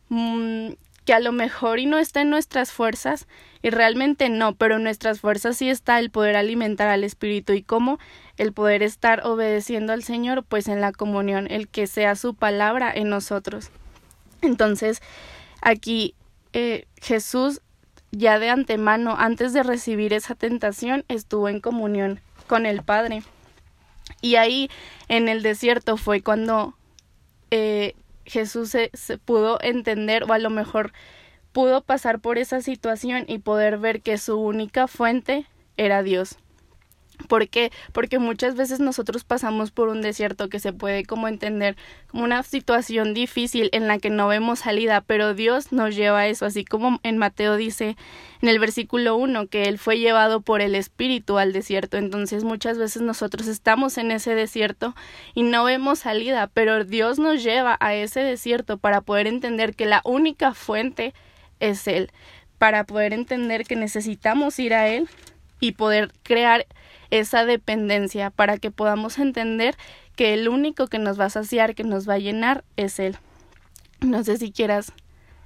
mm, 0.09 0.71
que 1.06 1.14
a 1.14 1.20
lo 1.20 1.32
mejor 1.32 1.78
y 1.78 1.86
no 1.86 1.98
está 1.98 2.20
en 2.20 2.30
nuestras 2.30 2.72
fuerzas 2.72 3.26
y 3.62 3.70
realmente 3.70 4.28
no, 4.28 4.56
pero 4.56 4.76
en 4.76 4.82
nuestras 4.82 5.20
fuerzas 5.20 5.56
sí 5.56 5.70
está 5.70 5.98
el 6.00 6.10
poder 6.10 6.36
alimentar 6.36 6.88
al 6.88 7.04
espíritu 7.04 7.52
y 7.52 7.62
cómo 7.62 7.98
el 8.36 8.52
poder 8.52 8.82
estar 8.82 9.25
obedeciendo 9.25 9.92
al 9.92 10.02
Señor 10.02 10.44
pues 10.44 10.68
en 10.68 10.80
la 10.80 10.92
comunión, 10.92 11.46
el 11.48 11.68
que 11.68 11.86
sea 11.86 12.16
su 12.16 12.34
palabra 12.34 12.92
en 12.92 13.08
nosotros. 13.08 13.70
Entonces, 14.42 15.00
aquí 15.62 16.14
eh, 16.52 16.86
Jesús 17.00 17.62
ya 18.10 18.38
de 18.38 18.50
antemano, 18.50 19.14
antes 19.16 19.52
de 19.52 19.62
recibir 19.62 20.12
esa 20.12 20.34
tentación, 20.34 21.04
estuvo 21.08 21.48
en 21.48 21.60
comunión 21.60 22.20
con 22.48 22.66
el 22.66 22.82
Padre. 22.82 23.22
Y 24.20 24.36
ahí 24.36 24.70
en 25.08 25.28
el 25.28 25.42
desierto 25.42 25.96
fue 25.96 26.20
cuando 26.20 26.75
eh, 27.50 27.94
Jesús 28.26 28.71
se, 28.71 28.90
pudo 29.18 29.59
entender 29.62 30.25
o 30.25 30.33
a 30.33 30.38
lo 30.38 30.50
mejor 30.50 30.92
pudo 31.52 31.83
pasar 31.83 32.21
por 32.21 32.38
esa 32.38 32.61
situación 32.61 33.25
y 33.28 33.38
poder 33.38 33.78
ver 33.78 34.02
que 34.02 34.18
su 34.18 34.38
única 34.38 34.88
fuente 34.88 35.47
era 35.76 36.02
Dios. 36.02 36.37
¿Por 37.28 37.49
qué? 37.49 37.73
Porque 37.92 38.18
muchas 38.18 38.54
veces 38.54 38.80
nosotros 38.80 39.25
pasamos 39.25 39.70
por 39.70 39.88
un 39.88 40.02
desierto 40.02 40.49
que 40.49 40.61
se 40.61 40.73
puede 40.73 41.04
como 41.04 41.28
entender 41.28 41.76
como 42.08 42.25
una 42.25 42.42
situación 42.42 43.14
difícil 43.14 43.68
en 43.73 43.88
la 43.88 43.99
que 43.99 44.11
no 44.11 44.28
vemos 44.28 44.61
salida, 44.61 45.00
pero 45.00 45.35
Dios 45.35 45.73
nos 45.73 45.96
lleva 45.96 46.20
a 46.20 46.26
eso, 46.28 46.46
así 46.46 46.64
como 46.64 47.00
en 47.02 47.18
Mateo 47.18 47.56
dice 47.56 47.96
en 48.42 48.49
el 48.49 48.58
versículo 48.58 49.16
1 49.16 49.49
que 49.49 49.64
Él 49.64 49.78
fue 49.78 49.99
llevado 49.99 50.40
por 50.40 50.61
el 50.61 50.75
Espíritu 50.75 51.38
al 51.38 51.52
desierto. 51.52 51.96
Entonces 51.96 52.44
muchas 52.44 52.78
veces 52.78 53.02
nosotros 53.02 53.46
estamos 53.49 53.99
en 53.99 54.11
ese 54.11 54.35
desierto 54.35 54.94
y 55.35 55.42
no 55.42 55.64
vemos 55.64 56.00
salida, 56.00 56.49
pero 56.52 56.85
Dios 56.85 57.18
nos 57.18 57.42
lleva 57.42 57.76
a 57.80 57.94
ese 57.94 58.20
desierto 58.20 58.78
para 58.78 59.00
poder 59.00 59.26
entender 59.26 59.75
que 59.75 59.87
la 59.87 60.02
única 60.04 60.54
fuente 60.54 61.14
es 61.61 61.87
Él, 61.88 62.11
para 62.58 62.85
poder 62.85 63.12
entender 63.12 63.64
que 63.64 63.76
necesitamos 63.76 64.58
ir 64.58 64.75
a 64.75 64.88
Él 64.88 65.08
y 65.61 65.73
poder 65.73 66.12
crear 66.23 66.66
esa 67.10 67.44
dependencia 67.44 68.30
para 68.30 68.58
que 68.58 68.70
podamos 68.70 69.18
entender 69.18 69.76
que 70.16 70.34
el 70.34 70.48
único 70.48 70.86
que 70.86 70.98
nos 70.98 71.20
va 71.20 71.26
a 71.26 71.30
saciar, 71.30 71.75
que 71.75 71.84
nos 71.84 72.08
va 72.08 72.14
a 72.14 72.18
llenar, 72.18 72.64
es 72.76 72.98
Él. 72.98 73.16
No 74.00 74.25
sé 74.25 74.38
si 74.38 74.50
quieras 74.52 74.92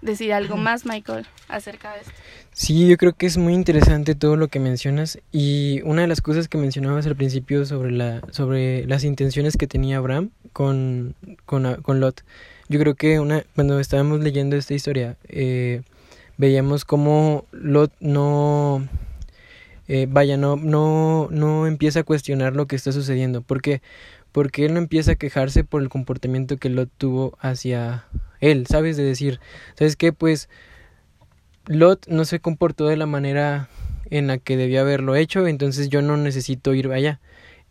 decir 0.02 0.32
algo 0.32 0.56
más, 0.56 0.86
Michael, 0.86 1.26
acerca 1.48 1.92
de 1.92 2.00
esto. 2.00 2.12
Sí, 2.52 2.88
yo 2.88 2.96
creo 2.96 3.12
que 3.12 3.26
es 3.26 3.36
muy 3.36 3.54
interesante 3.54 4.14
todo 4.14 4.36
lo 4.36 4.48
que 4.48 4.60
mencionas 4.60 5.18
y 5.30 5.80
una 5.84 6.02
de 6.02 6.08
las 6.08 6.20
cosas 6.20 6.48
que 6.48 6.58
mencionabas 6.58 7.06
al 7.06 7.16
principio 7.16 7.64
sobre, 7.64 7.92
la, 7.92 8.22
sobre 8.30 8.86
las 8.86 9.04
intenciones 9.04 9.56
que 9.56 9.66
tenía 9.66 9.98
Abraham 9.98 10.30
con, 10.52 11.14
con, 11.46 11.80
con 11.82 12.00
Lot. 12.00 12.24
Yo 12.68 12.78
creo 12.78 12.94
que 12.94 13.20
una, 13.20 13.44
cuando 13.54 13.80
estábamos 13.80 14.20
leyendo 14.20 14.56
esta 14.56 14.74
historia, 14.74 15.16
eh, 15.28 15.82
veíamos 16.38 16.84
cómo 16.84 17.44
Lot 17.52 17.92
no 18.00 18.88
eh, 19.92 20.06
vaya, 20.08 20.36
no, 20.36 20.54
no, 20.54 21.26
no 21.32 21.66
empieza 21.66 22.00
a 22.00 22.04
cuestionar 22.04 22.54
lo 22.54 22.68
que 22.68 22.76
está 22.76 22.92
sucediendo. 22.92 23.42
¿Por 23.42 23.60
qué? 23.60 23.82
Porque 24.30 24.64
él 24.64 24.72
no 24.74 24.78
empieza 24.78 25.12
a 25.12 25.14
quejarse 25.16 25.64
por 25.64 25.82
el 25.82 25.88
comportamiento 25.88 26.58
que 26.58 26.68
Lot 26.70 26.90
tuvo 26.96 27.36
hacia 27.40 28.04
él, 28.38 28.68
¿sabes? 28.68 28.96
De 28.96 29.02
decir, 29.02 29.40
¿sabes 29.74 29.96
qué? 29.96 30.12
Pues 30.12 30.48
Lot 31.66 32.06
no 32.06 32.24
se 32.24 32.38
comportó 32.38 32.86
de 32.86 32.96
la 32.96 33.06
manera 33.06 33.68
en 34.10 34.28
la 34.28 34.38
que 34.38 34.56
debía 34.56 34.82
haberlo 34.82 35.16
hecho, 35.16 35.48
entonces 35.48 35.88
yo 35.88 36.02
no 36.02 36.16
necesito 36.16 36.72
ir 36.72 36.92
allá. 36.92 37.18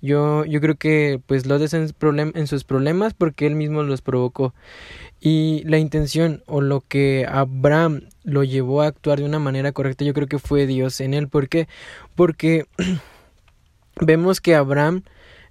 Yo, 0.02 0.44
yo 0.44 0.60
creo 0.60 0.76
que 0.76 1.22
pues 1.26 1.46
Lot 1.46 1.74
en, 1.74 1.94
en 2.36 2.48
sus 2.48 2.66
problemas 2.66 3.14
porque 3.14 3.48
él 3.48 3.56
mismo 3.56 3.84
los 3.84 4.02
provocó. 4.02 4.54
Y 5.22 5.64
la 5.66 5.78
intención 5.78 6.44
o 6.46 6.62
lo 6.62 6.82
que 6.82 7.26
Abraham 7.30 8.04
lo 8.24 8.44
llevó 8.44 8.82
a 8.82 8.88
actuar 8.88 9.20
de 9.20 9.26
una 9.26 9.40
manera 9.40 9.72
correcta, 9.72 10.06
yo 10.06 10.14
creo 10.14 10.28
que 10.28 10.40
fue 10.40 10.66
Dios 10.66 11.02
en 11.02 11.14
él. 11.14 11.28
¿Por 11.28 11.50
qué? 11.50 11.68
Porque 12.16 12.66
vemos 14.02 14.40
que 14.40 14.56
Abraham 14.56 15.04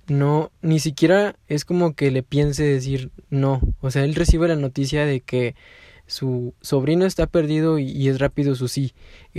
no, 0.07 0.51
ni 0.63 0.81
siquiera 0.81 1.37
es 1.49 1.65
como 1.65 1.95
que 1.95 2.11
le 2.11 2.23
piense 2.23 2.65
decir 2.65 3.11
no. 3.31 3.61
O 3.81 3.91
sea, 3.91 4.05
él 4.05 4.15
recibe 4.15 4.49
la 4.49 4.57
noticia 4.57 5.05
de 5.05 5.21
que 5.21 5.55
su 6.07 6.55
sobrino 6.63 7.05
está 7.05 7.27
perdido 7.27 7.79
y, 7.79 8.09
es 8.09 8.19
rápido 8.19 8.55
su 8.55 8.67
sí. 8.67 8.95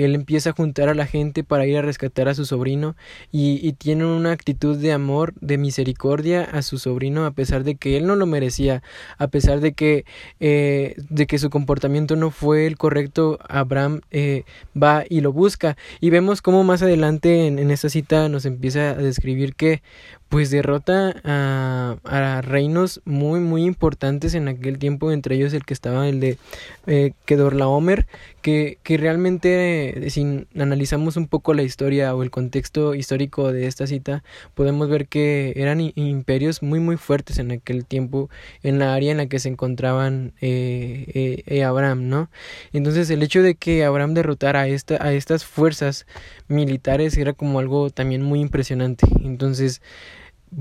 Él 0.05 0.15
empieza 0.15 0.51
a 0.51 0.53
juntar 0.53 0.89
a 0.89 0.93
la 0.93 1.05
gente 1.05 1.43
para 1.43 1.65
ir 1.65 1.77
a 1.77 1.81
rescatar 1.81 2.27
a 2.29 2.35
su 2.35 2.45
sobrino 2.45 2.95
y, 3.31 3.65
y, 3.67 3.73
tiene 3.73 4.05
una 4.05 4.31
actitud 4.31 4.77
de 4.77 4.91
amor, 4.91 5.33
de 5.41 5.57
misericordia 5.57 6.43
a 6.43 6.61
su 6.61 6.77
sobrino 6.77 7.25
a 7.25 7.31
pesar 7.31 7.63
de 7.63 7.75
que 7.75 7.97
él 7.97 8.07
no 8.07 8.15
lo 8.15 8.25
merecía, 8.25 8.83
a 9.17 9.27
pesar 9.27 9.59
de 9.59 9.73
que, 9.73 10.05
eh, 10.39 10.95
de 11.09 11.27
que 11.27 11.39
su 11.39 11.49
comportamiento 11.49 12.15
no 12.15 12.31
fue 12.31 12.65
el 12.65 12.77
correcto, 12.77 13.39
Abraham 13.47 14.01
eh, 14.11 14.43
va 14.81 15.03
y 15.09 15.21
lo 15.21 15.31
busca. 15.33 15.77
Y 15.99 16.09
vemos 16.09 16.41
cómo 16.41 16.63
más 16.63 16.81
adelante 16.81 17.47
en, 17.47 17.59
en 17.59 17.71
esta 17.71 17.89
cita 17.89 18.29
nos 18.29 18.45
empieza 18.45 18.91
a 18.91 18.95
describir 18.95 19.55
que 19.55 19.81
pues 20.29 20.51
derrota 20.51 21.15
a, 21.23 21.95
a, 22.03 22.41
reinos 22.41 23.01
muy 23.03 23.39
muy 23.39 23.65
importantes 23.65 24.35
en 24.35 24.47
aquel 24.47 24.77
tiempo 24.77 25.11
entre 25.11 25.35
ellos 25.35 25.53
el 25.53 25.65
que 25.65 25.73
estaba 25.73 26.07
el 26.07 26.19
de 26.19 26.37
eh, 26.85 27.13
Kedorlaomer 27.25 28.05
que, 28.43 28.77
que 28.83 28.97
realmente 28.97 29.88
eh, 29.89 30.09
si 30.09 30.45
analizamos 30.57 31.17
un 31.17 31.27
poco 31.27 31.53
la 31.53 31.63
historia 31.63 32.15
o 32.15 32.23
el 32.23 32.31
contexto 32.31 32.95
histórico 32.95 33.51
de 33.51 33.67
esta 33.67 33.87
cita 33.87 34.23
podemos 34.53 34.89
ver 34.89 35.07
que 35.07 35.53
eran 35.55 35.79
imperios 35.95 36.61
muy 36.61 36.79
muy 36.79 36.97
fuertes 36.97 37.39
en 37.39 37.51
aquel 37.51 37.85
tiempo 37.85 38.29
en 38.63 38.79
la 38.79 38.93
área 38.93 39.11
en 39.11 39.17
la 39.17 39.27
que 39.27 39.39
se 39.39 39.49
encontraban 39.49 40.33
eh, 40.41 41.43
eh, 41.45 41.63
Abraham 41.63 42.07
no 42.09 42.29
entonces 42.73 43.09
el 43.09 43.23
hecho 43.23 43.41
de 43.41 43.55
que 43.55 43.83
Abraham 43.83 44.13
derrotara 44.13 44.61
a 44.61 44.67
esta 44.67 44.89
a 44.99 45.13
estas 45.13 45.45
fuerzas 45.45 46.05
militares 46.47 47.17
era 47.17 47.33
como 47.33 47.59
algo 47.59 47.89
también 47.89 48.21
muy 48.21 48.41
impresionante. 48.41 49.07
Entonces 49.23 49.81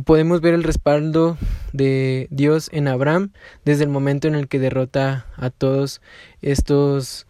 podemos 0.04 0.40
ver 0.40 0.54
el 0.54 0.64
respaldo 0.64 1.38
de 1.72 2.28
Dios 2.30 2.68
en 2.72 2.88
Abraham 2.88 3.32
desde 3.64 3.84
el 3.84 3.90
momento 3.90 4.28
en 4.28 4.34
el 4.34 4.48
que 4.48 4.58
derrota 4.58 5.26
a 5.36 5.50
todos 5.50 6.00
estos 6.42 7.26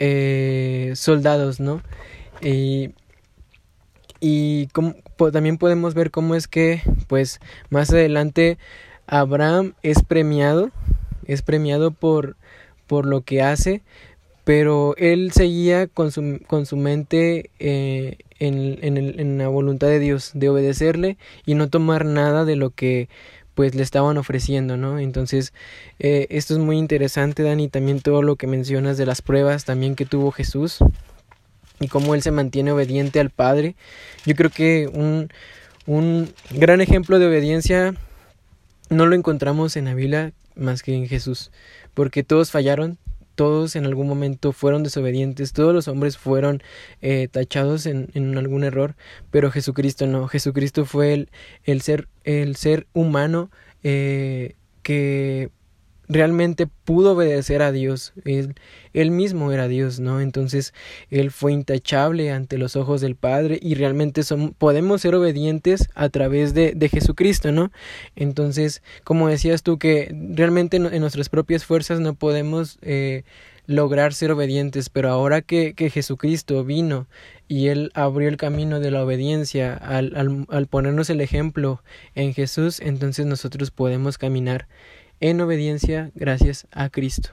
eh, 0.00 0.92
soldados, 0.96 1.60
¿no? 1.60 1.82
Y, 2.42 2.94
y 4.18 4.68
también 5.32 5.58
podemos 5.58 5.94
ver 5.94 6.10
cómo 6.10 6.34
es 6.34 6.48
que, 6.48 6.82
pues, 7.06 7.38
más 7.68 7.90
adelante 7.90 8.58
Abraham 9.06 9.74
es 9.82 10.02
premiado, 10.02 10.70
es 11.26 11.42
premiado 11.42 11.90
por, 11.90 12.36
por 12.86 13.06
lo 13.06 13.20
que 13.20 13.42
hace, 13.42 13.82
pero 14.44 14.96
él 14.96 15.32
seguía 15.32 15.86
con 15.86 16.10
su, 16.10 16.40
con 16.46 16.64
su 16.64 16.76
mente 16.76 17.50
eh, 17.58 18.16
en, 18.38 18.78
en, 18.82 18.96
en 19.20 19.38
la 19.38 19.48
voluntad 19.48 19.88
de 19.88 19.98
Dios, 19.98 20.32
de 20.34 20.48
obedecerle 20.48 21.18
y 21.44 21.54
no 21.54 21.68
tomar 21.68 22.06
nada 22.06 22.46
de 22.46 22.56
lo 22.56 22.70
que 22.70 23.10
pues 23.60 23.74
le 23.74 23.82
estaban 23.82 24.16
ofreciendo, 24.16 24.78
¿no? 24.78 24.98
Entonces, 24.98 25.52
eh, 25.98 26.26
esto 26.30 26.54
es 26.54 26.60
muy 26.60 26.78
interesante, 26.78 27.42
Dani, 27.42 27.68
también 27.68 28.00
todo 28.00 28.22
lo 28.22 28.36
que 28.36 28.46
mencionas 28.46 28.96
de 28.96 29.04
las 29.04 29.20
pruebas 29.20 29.66
también 29.66 29.96
que 29.96 30.06
tuvo 30.06 30.30
Jesús 30.32 30.78
y 31.78 31.88
cómo 31.88 32.14
él 32.14 32.22
se 32.22 32.30
mantiene 32.30 32.72
obediente 32.72 33.20
al 33.20 33.28
Padre. 33.28 33.76
Yo 34.24 34.34
creo 34.34 34.48
que 34.48 34.88
un, 34.90 35.28
un 35.84 36.32
gran 36.52 36.80
ejemplo 36.80 37.18
de 37.18 37.26
obediencia 37.26 37.94
no 38.88 39.04
lo 39.04 39.14
encontramos 39.14 39.76
en 39.76 39.88
Avila 39.88 40.32
más 40.54 40.82
que 40.82 40.94
en 40.94 41.06
Jesús, 41.06 41.50
porque 41.92 42.22
todos 42.22 42.50
fallaron, 42.50 42.96
todos 43.40 43.74
en 43.74 43.86
algún 43.86 44.06
momento 44.06 44.52
fueron 44.52 44.82
desobedientes, 44.82 45.54
todos 45.54 45.72
los 45.72 45.88
hombres 45.88 46.18
fueron 46.18 46.62
eh, 47.00 47.26
tachados 47.26 47.86
en, 47.86 48.10
en, 48.12 48.36
algún 48.36 48.64
error, 48.64 48.96
pero 49.30 49.50
Jesucristo 49.50 50.06
no, 50.06 50.28
Jesucristo 50.28 50.84
fue 50.84 51.14
el, 51.14 51.30
el 51.64 51.80
ser, 51.80 52.06
el 52.24 52.54
ser 52.56 52.86
humano 52.92 53.50
eh, 53.82 54.56
que 54.82 55.48
realmente 56.10 56.66
pudo 56.66 57.12
obedecer 57.12 57.62
a 57.62 57.70
Dios. 57.70 58.12
Él, 58.24 58.56
él, 58.92 59.12
mismo 59.12 59.52
era 59.52 59.68
Dios, 59.68 60.00
¿no? 60.00 60.20
Entonces 60.20 60.74
él 61.08 61.30
fue 61.30 61.52
intachable 61.52 62.32
ante 62.32 62.58
los 62.58 62.74
ojos 62.74 63.00
del 63.00 63.14
Padre 63.14 63.58
y 63.62 63.76
realmente 63.76 64.24
son, 64.24 64.52
podemos 64.52 65.02
ser 65.02 65.14
obedientes 65.14 65.88
a 65.94 66.08
través 66.08 66.52
de, 66.52 66.72
de 66.74 66.88
Jesucristo, 66.88 67.52
¿no? 67.52 67.70
Entonces, 68.16 68.82
como 69.04 69.28
decías 69.28 69.62
tú, 69.62 69.78
que 69.78 70.12
realmente 70.34 70.78
en, 70.78 71.00
nuestras 71.00 71.28
propias 71.28 71.64
fuerzas 71.64 72.00
no 72.00 72.14
podemos 72.14 72.78
eh, 72.82 73.22
lograr 73.66 74.12
ser 74.12 74.32
obedientes, 74.32 74.88
pero 74.88 75.10
ahora 75.10 75.42
que, 75.42 75.74
que, 75.74 75.90
Jesucristo 75.90 76.64
vino 76.64 77.06
y 77.46 77.68
Él 77.68 77.92
abrió 77.94 78.28
el 78.28 78.36
camino 78.36 78.80
de 78.80 78.90
la 78.90 79.04
obediencia 79.04 79.74
al, 79.74 80.16
al, 80.16 80.46
al 80.48 80.66
ponernos 80.66 81.08
el 81.08 81.20
ejemplo 81.20 81.84
en 82.16 82.34
Jesús, 82.34 82.80
entonces 82.80 83.26
nosotros 83.26 83.70
podemos 83.70 84.18
caminar 84.18 84.66
en 85.20 85.40
obediencia 85.40 86.10
gracias 86.14 86.66
a 86.72 86.88
Cristo. 86.88 87.30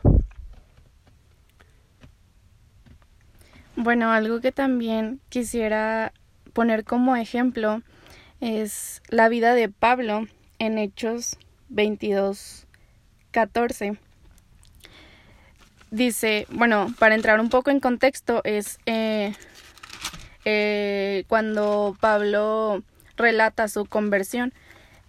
Bueno, 3.76 4.12
algo 4.12 4.42
que 4.42 4.52
también 4.52 5.22
quisiera 5.30 6.12
poner 6.54 6.84
como 6.84 7.16
ejemplo 7.16 7.82
es 8.42 9.02
la 9.10 9.30
vida 9.30 9.54
de 9.54 9.70
Pablo 9.70 10.28
en 10.60 10.78
Hechos 10.78 11.38
22, 11.70 12.66
14. 13.32 13.98
Dice, 15.92 16.48
bueno, 16.50 16.94
para 17.00 17.16
entrar 17.16 17.40
un 17.40 17.50
poco 17.50 17.70
en 17.70 17.80
contexto, 17.80 18.42
es 18.44 18.80
eh, 18.86 19.34
eh, 20.44 21.24
cuando 21.28 21.96
Pablo 22.00 22.84
relata 23.16 23.68
su 23.68 23.86
conversión. 23.86 24.54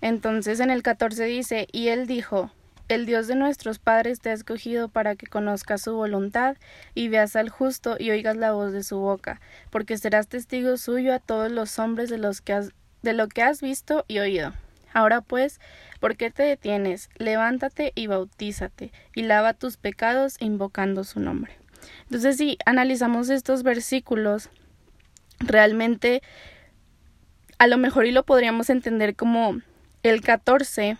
Entonces 0.01 0.61
en 0.61 0.71
el 0.71 0.83
14 0.83 1.25
dice, 1.25 1.67
y 1.73 1.89
él 1.89 2.07
dijo, 2.07 2.53
el 2.89 3.05
Dios 3.05 3.27
de 3.27 3.35
nuestros 3.35 3.79
padres 3.79 4.21
te 4.21 4.31
ha 4.31 4.33
escogido 4.33 4.89
para 4.89 5.15
que 5.15 5.27
conozcas 5.27 5.83
su 5.83 5.95
voluntad 5.95 6.57
y 6.95 7.09
veas 7.09 7.37
al 7.37 7.51
justo 7.51 7.97
y 7.99 8.11
oigas 8.11 8.37
la 8.37 8.53
voz 8.53 8.73
de 8.73 8.83
su 8.83 8.99
boca, 8.99 9.41
porque 9.71 9.99
serás 9.99 10.29
testigo 10.29 10.77
suyo 10.77 11.15
a 11.15 11.19
todos 11.19 11.53
los 11.53 11.79
hombres 11.79 12.09
de, 12.09 12.19
los 12.19 12.41
que 12.41 12.55
has, 12.55 12.73
lo 13.03 13.29
que 13.29 13.43
has 13.43 13.61
visto 13.61 14.05
y 14.09 14.19
oído. 14.19 14.55
Ahora 14.95 15.21
pues, 15.21 15.61
¿por 16.01 16.17
qué 16.17 16.31
te 16.31 16.43
detienes? 16.43 17.11
Levántate 17.19 17.93
y 17.95 18.07
bautízate, 18.07 18.91
y 19.15 19.23
lava 19.23 19.53
tus 19.53 19.77
pecados 19.77 20.37
invocando 20.41 21.05
su 21.05 21.21
nombre. 21.21 21.53
Entonces, 22.05 22.37
si 22.39 22.59
analizamos 22.65 23.29
estos 23.29 23.63
versículos, 23.63 24.51
realmente 25.41 26.23
a 27.59 27.67
lo 27.67 27.77
mejor 27.77 28.07
y 28.07 28.13
lo 28.13 28.25
podríamos 28.25 28.71
entender 28.71 29.15
como 29.15 29.61
el 30.03 30.21
14 30.23 30.97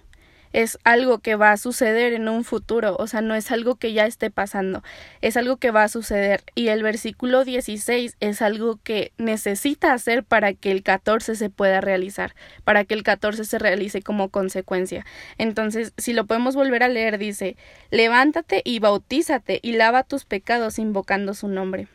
es 0.53 0.79
algo 0.85 1.19
que 1.19 1.37
va 1.37 1.53
a 1.53 1.57
suceder 1.57 2.13
en 2.13 2.29
un 2.29 2.45
futuro, 2.45 2.97
o 2.99 3.07
sea, 3.07 3.21
no 3.21 3.35
es 3.35 3.51
algo 3.51 3.77
que 3.77 3.93
ya 3.93 4.07
esté 4.07 4.31
pasando, 4.31 4.83
es 5.21 5.37
algo 5.37 5.57
que 5.57 5.71
va 5.71 5.85
a 5.85 5.89
suceder. 5.89 6.43
Y 6.55 6.69
el 6.69 6.83
versículo 6.83 7.45
16 7.45 8.17
es 8.21 8.43
algo 8.43 8.79
que 8.83 9.13
necesita 9.19 9.93
hacer 9.93 10.25
para 10.25 10.55
que 10.55 10.71
el 10.71 10.83
14 10.83 11.37
se 11.37 11.51
pueda 11.51 11.81
realizar, 11.81 12.35
para 12.65 12.85
que 12.85 12.95
el 12.95 13.03
14 13.03 13.45
se 13.45 13.59
realice 13.59 14.03
como 14.03 14.29
consecuencia. 14.31 15.05
Entonces, 15.37 15.93
si 15.97 16.13
lo 16.13 16.27
podemos 16.27 16.55
volver 16.55 16.83
a 16.83 16.89
leer, 16.89 17.19
dice, 17.19 17.57
levántate 17.91 18.63
y 18.65 18.79
bautízate 18.79 19.61
y 19.63 19.73
lava 19.73 20.03
tus 20.03 20.25
pecados 20.25 20.79
invocando 20.79 21.35
su 21.35 21.49
nombre. 21.49 21.89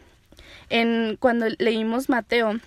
En 0.69 1.17
cuando 1.19 1.47
leímos 1.57 2.09
Mateo, 2.09 2.59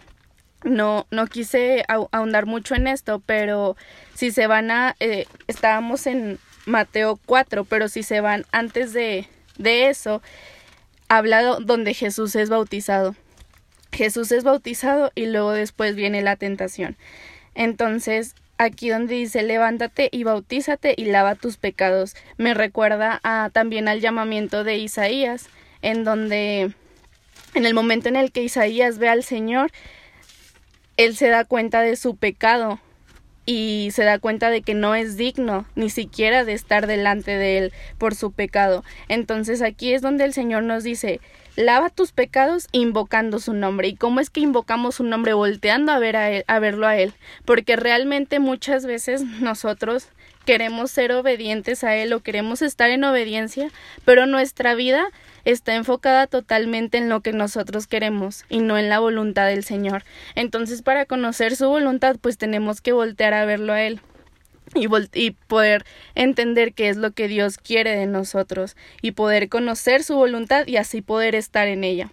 no, 0.65 1.07
no 1.11 1.27
quise 1.27 1.85
ahondar 1.89 2.47
mucho 2.47 2.75
en 2.75 2.87
esto, 2.87 3.23
pero 3.25 3.77
si 4.15 4.31
se 4.31 4.47
van 4.47 4.71
a, 4.71 4.97
eh, 5.01 5.27
estábamos 5.47 6.07
en 6.07 6.39
Mateo 6.65 7.19
4, 7.27 7.65
pero 7.65 7.89
si 7.89 8.03
se 8.03 8.21
van 8.21 8.45
antes 8.53 8.93
de, 8.93 9.29
de 9.59 9.89
eso, 9.89 10.23
habla 11.09 11.43
donde 11.61 11.95
Jesús 11.95 12.35
es 12.37 12.49
bautizado. 12.49 13.15
Jesús 13.93 14.33
es 14.33 14.45
bautizado 14.45 15.13
y 15.15 15.27
luego 15.27 15.53
después 15.53 15.95
viene 15.95 16.21
la 16.23 16.37
tentación. 16.37 16.97
Entonces, 17.55 18.35
aquí 18.59 18.91
donde 18.91 19.15
dice 19.15 19.43
levántate 19.43 20.09
y 20.13 20.25
bautízate 20.25 20.95
y 20.97 21.07
lava 21.07 21.35
tus 21.35 21.57
pecados, 21.57 22.15
me 22.37 22.55
recuerda 22.55 23.21
a, 23.23 23.51
también 23.53 23.89
al 23.89 24.01
llamamiento 24.01 24.65
de 24.65 24.77
Isaías, 24.79 25.49
en 25.83 26.05
donde 26.05 26.73
en 27.55 27.65
el 27.65 27.75
momento 27.75 28.09
en 28.09 28.17
el 28.17 28.33
que 28.33 28.43
Isaías 28.43 28.99
ve 28.99 29.09
al 29.09 29.23
Señor, 29.23 29.71
él 30.97 31.17
se 31.17 31.29
da 31.29 31.45
cuenta 31.45 31.81
de 31.81 31.97
su 31.97 32.17
pecado 32.17 32.81
y 33.47 33.91
se 33.93 34.03
da 34.03 34.19
cuenta 34.19 34.51
de 34.51 34.63
que 34.63 34.75
no 34.75 34.95
es 34.95 35.17
digno 35.17 35.67
ni 35.77 35.89
siquiera 35.89 36.45
de 36.45 36.53
estar 36.53 36.87
delante 36.87 37.37
de 37.39 37.59
él 37.59 37.73
por 37.97 38.15
su 38.15 38.33
pecado. 38.33 38.85
Entonces 39.09 39.63
aquí 39.63 39.95
es 39.95 40.03
donde 40.03 40.25
el 40.25 40.33
Señor 40.33 40.65
nos 40.65 40.83
dice, 40.83 41.21
lava 41.55 41.89
tus 41.89 42.11
pecados 42.13 42.67
invocando 42.73 43.39
su 43.39 43.55
nombre. 43.55 43.89
¿Y 43.89 43.95
cómo 43.95 44.21
es 44.21 44.31
que 44.31 44.41
invocamos 44.41 44.97
su 44.97 45.05
nombre? 45.05 45.33
Volteando 45.33 45.93
a 45.93 45.99
ver 46.01 46.17
a 46.17 46.31
él, 46.31 46.45
a 46.49 46.59
verlo 46.59 46.89
a 46.89 46.97
él, 46.97 47.15
porque 47.45 47.77
realmente 47.77 48.41
muchas 48.41 48.85
veces 48.85 49.23
nosotros 49.41 50.09
queremos 50.47 50.91
ser 50.91 51.13
obedientes 51.13 51.85
a 51.85 51.95
él 51.97 52.15
o 52.15 52.21
queremos 52.21 52.63
estar 52.63 52.89
en 52.89 53.05
obediencia, 53.05 53.71
pero 54.07 54.27
nuestra 54.27 54.75
vida 54.75 55.09
está 55.45 55.75
enfocada 55.75 56.27
totalmente 56.27 56.97
en 56.97 57.11
lo 57.11 57.21
que 57.21 57.33
nosotros 57.33 57.87
queremos 57.87 58.45
y 58.49 58.61
no 58.61 58.79
en 58.79 58.89
la 58.89 59.01
voluntad 59.01 59.47
del 59.47 59.65
Señor. 59.65 60.05
Entonces, 60.35 60.81
para 60.81 61.05
conocer 61.05 61.57
su 61.57 61.69
voluntad, 61.69 62.17
pues 62.21 62.39
tenemos 62.39 62.81
que 62.81 62.93
voltear 62.93 63.35
a 63.35 63.45
verlo 63.45 63.75
a 63.75 63.83
Él. 63.83 64.01
Y, 64.75 64.89
y, 65.15 65.31
poder 65.31 65.85
entender 66.17 66.75
qué 66.75 66.89
es 66.89 66.97
lo 66.97 67.13
que 67.13 67.29
Dios 67.29 67.57
quiere 67.57 67.97
de 67.97 68.07
nosotros 68.07 68.77
y 69.01 69.13
poder 69.13 69.49
conocer 69.49 70.03
su 70.03 70.17
voluntad 70.17 70.67
y 70.67 70.77
así 70.77 71.03
poder 71.03 71.37
estar 71.37 71.69
en 71.69 71.85
ella. 71.85 72.11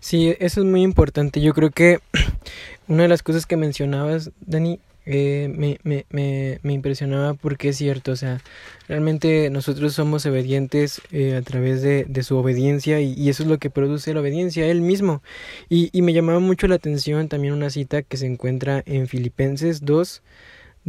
Sí, 0.00 0.36
eso 0.38 0.60
es 0.60 0.66
muy 0.66 0.82
importante. 0.82 1.40
Yo 1.40 1.54
creo 1.54 1.70
que 1.70 2.00
una 2.88 3.04
de 3.04 3.08
las 3.08 3.22
cosas 3.22 3.46
que 3.46 3.56
mencionabas, 3.56 4.32
Dani, 4.40 4.80
eh, 5.10 5.48
me, 5.56 5.78
me, 5.84 6.04
me, 6.10 6.60
me, 6.62 6.74
impresionaba 6.74 7.32
porque 7.32 7.70
es 7.70 7.78
cierto, 7.78 8.12
o 8.12 8.16
sea, 8.16 8.42
realmente 8.88 9.48
nosotros 9.48 9.94
somos 9.94 10.26
obedientes 10.26 11.00
eh, 11.12 11.34
a 11.34 11.40
través 11.40 11.80
de, 11.80 12.04
de 12.04 12.22
su 12.22 12.36
obediencia 12.36 13.00
y, 13.00 13.28
eso 13.30 13.42
es 13.42 13.48
lo 13.48 13.56
que 13.58 13.70
produce 13.70 14.12
la 14.12 14.20
obediencia, 14.20 14.66
él 14.66 14.82
mismo. 14.82 15.22
Y, 15.70 15.88
y 15.92 16.02
me 16.02 16.12
llamaba 16.12 16.40
mucho 16.40 16.68
la 16.68 16.74
atención 16.74 17.28
también 17.28 17.54
una 17.54 17.70
cita 17.70 18.02
que 18.02 18.18
se 18.18 18.26
encuentra 18.26 18.82
en 18.84 19.08
Filipenses 19.08 19.82
2, 19.86 20.22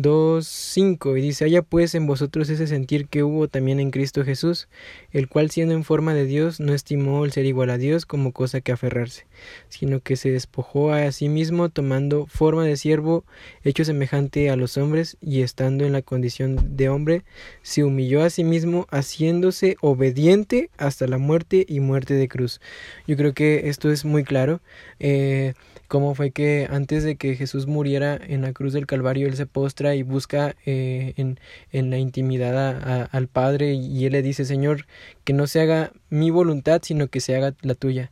2.5 0.01 1.17
y 1.17 1.21
dice, 1.21 1.45
haya 1.45 1.61
pues 1.61 1.95
en 1.95 2.07
vosotros 2.07 2.49
ese 2.49 2.67
sentir 2.67 3.07
que 3.07 3.23
hubo 3.23 3.47
también 3.47 3.79
en 3.79 3.91
Cristo 3.91 4.23
Jesús, 4.23 4.67
el 5.11 5.27
cual 5.27 5.51
siendo 5.51 5.73
en 5.73 5.83
forma 5.83 6.13
de 6.13 6.25
Dios 6.25 6.59
no 6.59 6.73
estimó 6.73 7.25
el 7.25 7.31
ser 7.31 7.45
igual 7.45 7.69
a 7.69 7.77
Dios 7.77 8.05
como 8.05 8.31
cosa 8.31 8.61
que 8.61 8.71
aferrarse, 8.71 9.25
sino 9.67 9.99
que 9.99 10.15
se 10.15 10.31
despojó 10.31 10.91
a 10.91 11.11
sí 11.11 11.29
mismo 11.29 11.69
tomando 11.69 12.25
forma 12.27 12.63
de 12.63 12.77
siervo, 12.77 13.25
hecho 13.63 13.85
semejante 13.85 14.49
a 14.49 14.55
los 14.55 14.77
hombres 14.77 15.17
y 15.21 15.41
estando 15.41 15.85
en 15.85 15.93
la 15.93 16.01
condición 16.01 16.77
de 16.77 16.89
hombre, 16.89 17.23
se 17.61 17.83
humilló 17.83 18.23
a 18.23 18.29
sí 18.29 18.43
mismo 18.43 18.87
haciéndose 18.91 19.75
obediente 19.81 20.69
hasta 20.77 21.07
la 21.07 21.17
muerte 21.17 21.65
y 21.67 21.79
muerte 21.79 22.13
de 22.13 22.27
cruz. 22.27 22.61
Yo 23.07 23.17
creo 23.17 23.33
que 23.33 23.69
esto 23.69 23.91
es 23.91 24.05
muy 24.05 24.23
claro. 24.23 24.61
Eh, 24.99 25.53
cómo 25.89 26.15
fue 26.15 26.31
que 26.31 26.67
antes 26.69 27.03
de 27.03 27.17
que 27.17 27.35
Jesús 27.35 27.67
muriera 27.67 28.15
en 28.15 28.43
la 28.43 28.53
cruz 28.53 28.71
del 28.71 28.85
Calvario, 28.85 29.27
Él 29.27 29.35
se 29.35 29.45
postra 29.45 29.95
y 29.95 30.03
busca 30.03 30.55
eh, 30.65 31.13
en, 31.17 31.39
en, 31.73 31.89
la 31.89 31.97
intimidad 31.97 32.57
a, 32.57 33.03
al 33.03 33.27
Padre 33.27 33.73
y 33.73 34.05
Él 34.05 34.13
le 34.13 34.21
dice, 34.21 34.45
Señor, 34.45 34.85
que 35.25 35.33
no 35.33 35.47
se 35.47 35.59
haga 35.59 35.91
mi 36.09 36.29
voluntad, 36.29 36.81
sino 36.83 37.07
que 37.07 37.19
se 37.19 37.35
haga 37.35 37.55
la 37.61 37.75
tuya. 37.75 38.11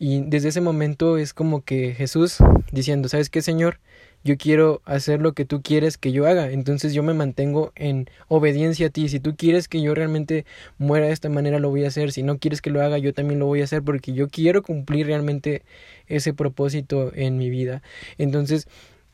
Y 0.00 0.22
desde 0.22 0.48
ese 0.48 0.60
momento 0.60 1.18
es 1.18 1.34
como 1.34 1.62
que 1.62 1.92
Jesús 1.94 2.38
diciendo, 2.72 3.08
¿sabes 3.08 3.30
qué, 3.30 3.42
Señor? 3.42 3.78
Yo 4.24 4.36
quiero 4.36 4.82
hacer 4.84 5.20
lo 5.20 5.32
que 5.32 5.44
tú 5.44 5.62
quieres 5.62 5.98
que 5.98 6.12
yo 6.12 6.26
haga, 6.26 6.50
entonces 6.50 6.92
yo 6.92 7.02
me 7.02 7.14
mantengo 7.14 7.72
en 7.76 8.08
obediencia 8.28 8.88
a 8.88 8.90
ti, 8.90 9.08
si 9.08 9.20
tú 9.20 9.36
quieres 9.36 9.68
que 9.68 9.80
yo 9.80 9.94
realmente 9.94 10.44
muera 10.78 11.06
de 11.06 11.12
esta 11.12 11.28
manera 11.28 11.58
lo 11.58 11.70
voy 11.70 11.84
a 11.84 11.88
hacer, 11.88 12.12
si 12.12 12.22
no 12.22 12.38
quieres 12.38 12.60
que 12.60 12.70
lo 12.70 12.82
haga 12.82 12.98
yo 12.98 13.12
también 13.14 13.38
lo 13.40 13.46
voy 13.46 13.60
a 13.60 13.64
hacer 13.64 13.82
porque 13.82 14.12
yo 14.12 14.28
quiero 14.28 14.62
cumplir 14.62 15.06
realmente 15.06 15.62
ese 16.06 16.32
propósito 16.34 17.12
en 17.14 17.38
mi 17.38 17.50
vida. 17.50 17.82
Entonces, 18.16 18.66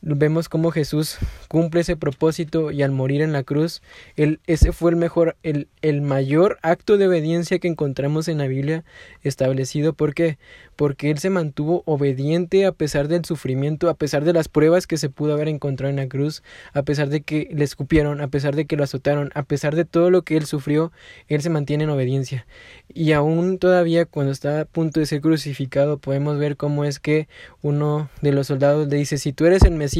vemos 0.05 0.51
cómo 0.51 0.71
Jesús 0.71 1.17
cumple 1.49 1.81
ese 1.81 1.97
propósito 1.97 2.71
y 2.71 2.83
al 2.83 2.91
morir 2.91 3.23
en 3.23 3.33
la 3.33 3.43
cruz, 3.43 3.81
él, 4.17 4.39
ese 4.47 4.73
fue 4.73 4.91
el 4.91 4.97
mejor, 4.97 5.37
el, 5.43 5.69
el 5.81 6.03
mayor 6.03 6.59
acto 6.61 6.99
de 6.99 7.09
obediencia 7.09 7.59
que 7.59 7.69
encontramos 7.69 8.29
en 8.29 8.37
la 8.39 8.47
Biblia 8.47 8.85
establecido. 9.23 9.95
¿Por 9.95 10.13
qué? 10.13 10.37
Porque 10.77 11.11
él 11.11 11.19
se 11.19 11.31
mantuvo 11.31 11.83
obediente 11.87 12.67
a 12.67 12.73
pesar 12.73 13.09
del 13.09 13.25
sufrimiento, 13.25 13.89
a 13.89 13.95
pesar 13.95 14.25
de 14.25 14.35
las 14.35 14.49
pruebas 14.49 14.87
que 14.87 14.99
se 14.99 15.09
pudo 15.09 15.33
haber 15.33 15.49
encontrado 15.49 15.89
en 15.89 15.97
la 15.97 16.09
cruz, 16.09 16.43
a 16.75 16.83
pesar 16.83 17.09
de 17.09 17.23
que 17.23 17.49
le 17.53 17.65
escupieron, 17.65 18.21
a 18.21 18.29
pesar 18.29 18.55
de 18.55 18.67
que 18.67 18.77
lo 18.77 18.85
azotaron, 18.85 19.31
a 19.35 19.45
pesar 19.45 19.75
de 19.75 19.87
todo 19.87 20.11
lo 20.11 20.21
que 20.21 20.37
él 20.37 20.45
sufrió, 20.45 20.93
él 21.29 21.41
se 21.41 21.49
mantiene 21.49 21.85
en 21.85 21.91
obediencia. 21.91 22.47
Y 22.93 23.13
aún 23.13 23.59
todavía 23.59 24.05
cuando 24.05 24.33
está 24.33 24.61
a 24.61 24.65
punto 24.67 25.01
de 25.01 25.07
ser 25.07 25.23
crucificado, 25.23 25.97
podemos 25.97 26.39
ver 26.39 26.59
cómo 26.59 26.85
es 26.85 27.01
que 27.01 27.27
uno 27.63 28.11
de 28.21 28.33
los 28.33 28.49
soldados 28.49 28.89
le 28.89 28.97
dice, 28.97 29.17
si 29.17 29.33
tú 29.33 29.47
eres 29.47 29.63
el 29.63 29.73
Mesías, 29.75 29.94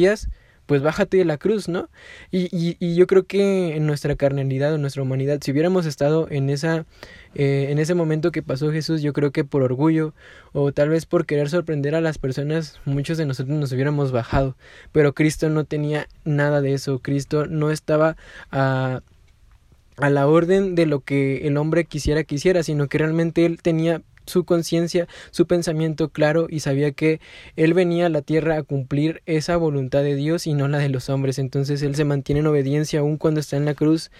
pues 0.65 0.81
bájate 0.81 1.17
de 1.17 1.25
la 1.25 1.37
cruz, 1.37 1.67
¿no? 1.69 1.89
Y, 2.31 2.49
y, 2.55 2.75
y, 2.79 2.95
yo 2.95 3.05
creo 3.07 3.25
que 3.25 3.75
en 3.75 3.85
nuestra 3.85 4.15
carnalidad, 4.15 4.73
en 4.73 4.81
nuestra 4.81 5.03
humanidad, 5.03 5.39
si 5.43 5.51
hubiéramos 5.51 5.85
estado 5.85 6.27
en 6.31 6.49
esa, 6.49 6.85
eh, 7.35 7.67
en 7.69 7.77
ese 7.77 7.93
momento 7.93 8.31
que 8.31 8.41
pasó 8.41 8.71
Jesús, 8.71 9.01
yo 9.01 9.13
creo 9.13 9.31
que 9.31 9.43
por 9.43 9.61
orgullo 9.61 10.13
o 10.53 10.71
tal 10.71 10.89
vez 10.89 11.05
por 11.05 11.25
querer 11.25 11.49
sorprender 11.49 11.93
a 11.95 12.01
las 12.01 12.17
personas, 12.17 12.79
muchos 12.85 13.17
de 13.17 13.25
nosotros 13.25 13.57
nos 13.57 13.71
hubiéramos 13.71 14.11
bajado. 14.11 14.55
Pero 14.91 15.13
Cristo 15.13 15.49
no 15.49 15.65
tenía 15.65 16.07
nada 16.23 16.61
de 16.61 16.73
eso. 16.73 16.99
Cristo 16.99 17.45
no 17.45 17.69
estaba 17.71 18.17
a 18.51 19.01
a 19.97 20.09
la 20.09 20.27
orden 20.27 20.75
de 20.75 20.85
lo 20.85 20.99
que 21.01 21.47
el 21.47 21.57
hombre 21.57 21.85
quisiera 21.85 22.23
que 22.23 22.35
hiciera, 22.35 22.63
sino 22.63 22.87
que 22.87 22.97
realmente 22.97 23.45
él 23.45 23.61
tenía 23.61 24.01
su 24.25 24.45
conciencia, 24.45 25.07
su 25.31 25.47
pensamiento 25.47 26.09
claro 26.09 26.47
y 26.49 26.59
sabía 26.59 26.91
que 26.91 27.19
él 27.55 27.73
venía 27.73 28.07
a 28.07 28.09
la 28.09 28.21
tierra 28.21 28.57
a 28.57 28.63
cumplir 28.63 29.21
esa 29.25 29.57
voluntad 29.57 30.03
de 30.03 30.15
Dios 30.15 30.47
y 30.47 30.53
no 30.53 30.67
la 30.67 30.77
de 30.77 30.89
los 30.89 31.09
hombres. 31.09 31.39
Entonces 31.39 31.81
él 31.81 31.95
se 31.95 32.05
mantiene 32.05 32.41
en 32.41 32.47
obediencia 32.47 32.99
aun 32.99 33.17
cuando 33.17 33.39
está 33.39 33.57
en 33.57 33.65
la 33.65 33.73
cruz 33.73 34.11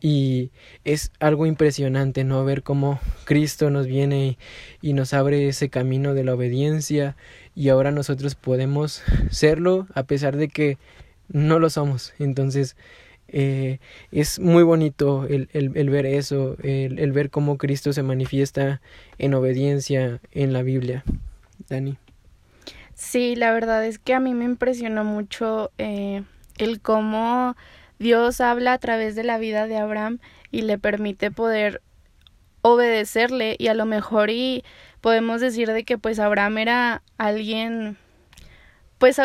y 0.00 0.50
es 0.84 1.12
algo 1.20 1.46
impresionante 1.46 2.24
no 2.24 2.44
ver 2.44 2.62
cómo 2.62 3.00
Cristo 3.24 3.70
nos 3.70 3.86
viene 3.86 4.38
y 4.80 4.94
nos 4.94 5.14
abre 5.14 5.48
ese 5.48 5.68
camino 5.68 6.14
de 6.14 6.24
la 6.24 6.34
obediencia 6.34 7.16
y 7.54 7.68
ahora 7.68 7.90
nosotros 7.90 8.34
podemos 8.34 9.02
serlo 9.30 9.86
a 9.94 10.02
pesar 10.02 10.36
de 10.36 10.48
que 10.48 10.78
no 11.28 11.58
lo 11.58 11.70
somos. 11.70 12.14
Entonces 12.18 12.76
eh, 13.32 13.78
es 14.10 14.38
muy 14.38 14.62
bonito 14.62 15.26
el, 15.28 15.48
el, 15.52 15.90
ver 15.90 16.06
eso, 16.06 16.56
el, 16.62 17.12
ver 17.12 17.30
cómo 17.30 17.58
Cristo 17.58 17.92
se 17.92 18.02
manifiesta 18.02 18.80
en 19.18 19.34
obediencia 19.34 20.20
en 20.32 20.52
la 20.52 20.62
Biblia. 20.62 21.02
Dani. 21.68 21.96
Sí, 22.94 23.34
la 23.34 23.52
verdad 23.52 23.84
es 23.84 23.98
que 23.98 24.14
a 24.14 24.20
mí 24.20 24.34
me 24.34 24.44
impresionó 24.44 25.02
mucho 25.02 25.72
eh, 25.78 26.22
el 26.58 26.80
cómo 26.80 27.56
Dios 27.98 28.40
habla 28.40 28.74
a 28.74 28.78
través 28.78 29.14
de 29.14 29.24
la 29.24 29.38
vida 29.38 29.66
de 29.66 29.78
Abraham 29.78 30.18
y 30.50 30.62
le 30.62 30.78
permite 30.78 31.30
poder 31.30 31.80
obedecerle 32.60 33.56
y 33.58 33.68
a 33.68 33.74
lo 33.74 33.86
mejor 33.86 34.30
y 34.30 34.62
podemos 35.00 35.40
decir 35.40 35.72
de 35.72 35.84
que 35.84 35.98
pues 35.98 36.18
Abraham 36.18 36.58
era 36.58 37.02
alguien 37.18 37.96
pues 38.98 39.20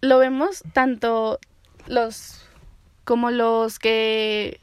lo 0.00 0.18
vemos 0.18 0.62
tanto 0.72 1.40
los 1.88 2.47
como 3.08 3.30
los 3.30 3.78
que 3.78 4.60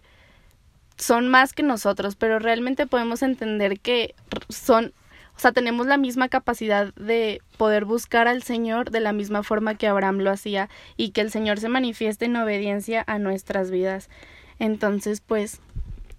son 0.97 1.27
más 1.27 1.53
que 1.53 1.63
nosotros, 1.63 2.15
pero 2.15 2.37
realmente 2.37 2.85
podemos 2.85 3.23
entender 3.23 3.79
que 3.79 4.13
son, 4.49 4.93
o 5.35 5.39
sea, 5.39 5.51
tenemos 5.51 5.87
la 5.87 5.97
misma 5.97 6.29
capacidad 6.29 6.93
de 6.93 7.41
poder 7.57 7.85
buscar 7.85 8.27
al 8.27 8.43
Señor 8.43 8.91
de 8.91 8.99
la 8.99 9.13
misma 9.13 9.41
forma 9.41 9.73
que 9.73 9.87
Abraham 9.87 10.19
lo 10.19 10.29
hacía 10.29 10.69
y 10.95 11.09
que 11.09 11.21
el 11.21 11.31
Señor 11.31 11.59
se 11.59 11.69
manifieste 11.69 12.25
en 12.25 12.35
obediencia 12.35 13.03
a 13.07 13.17
nuestras 13.17 13.71
vidas. 13.71 14.11
Entonces, 14.59 15.21
pues, 15.21 15.59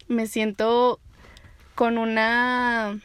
me 0.08 0.26
siento 0.26 0.98
con 1.76 1.96
una 1.96 2.98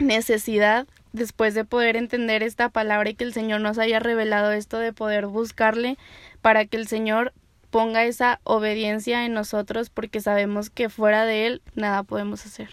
necesidad 0.00 0.88
después 1.12 1.54
de 1.54 1.64
poder 1.64 1.94
entender 1.94 2.42
esta 2.42 2.70
palabra 2.70 3.10
y 3.10 3.14
que 3.14 3.22
el 3.22 3.32
Señor 3.32 3.60
nos 3.60 3.78
haya 3.78 4.00
revelado 4.00 4.50
esto 4.50 4.80
de 4.80 4.92
poder 4.92 5.28
buscarle 5.28 5.96
para 6.42 6.66
que 6.66 6.76
el 6.76 6.88
Señor 6.88 7.32
ponga 7.70 8.04
esa 8.04 8.40
obediencia 8.44 9.24
en 9.24 9.32
nosotros 9.34 9.90
porque 9.90 10.20
sabemos 10.20 10.70
que 10.70 10.88
fuera 10.88 11.24
de 11.24 11.46
Él 11.46 11.62
nada 11.74 12.02
podemos 12.02 12.44
hacer. 12.46 12.68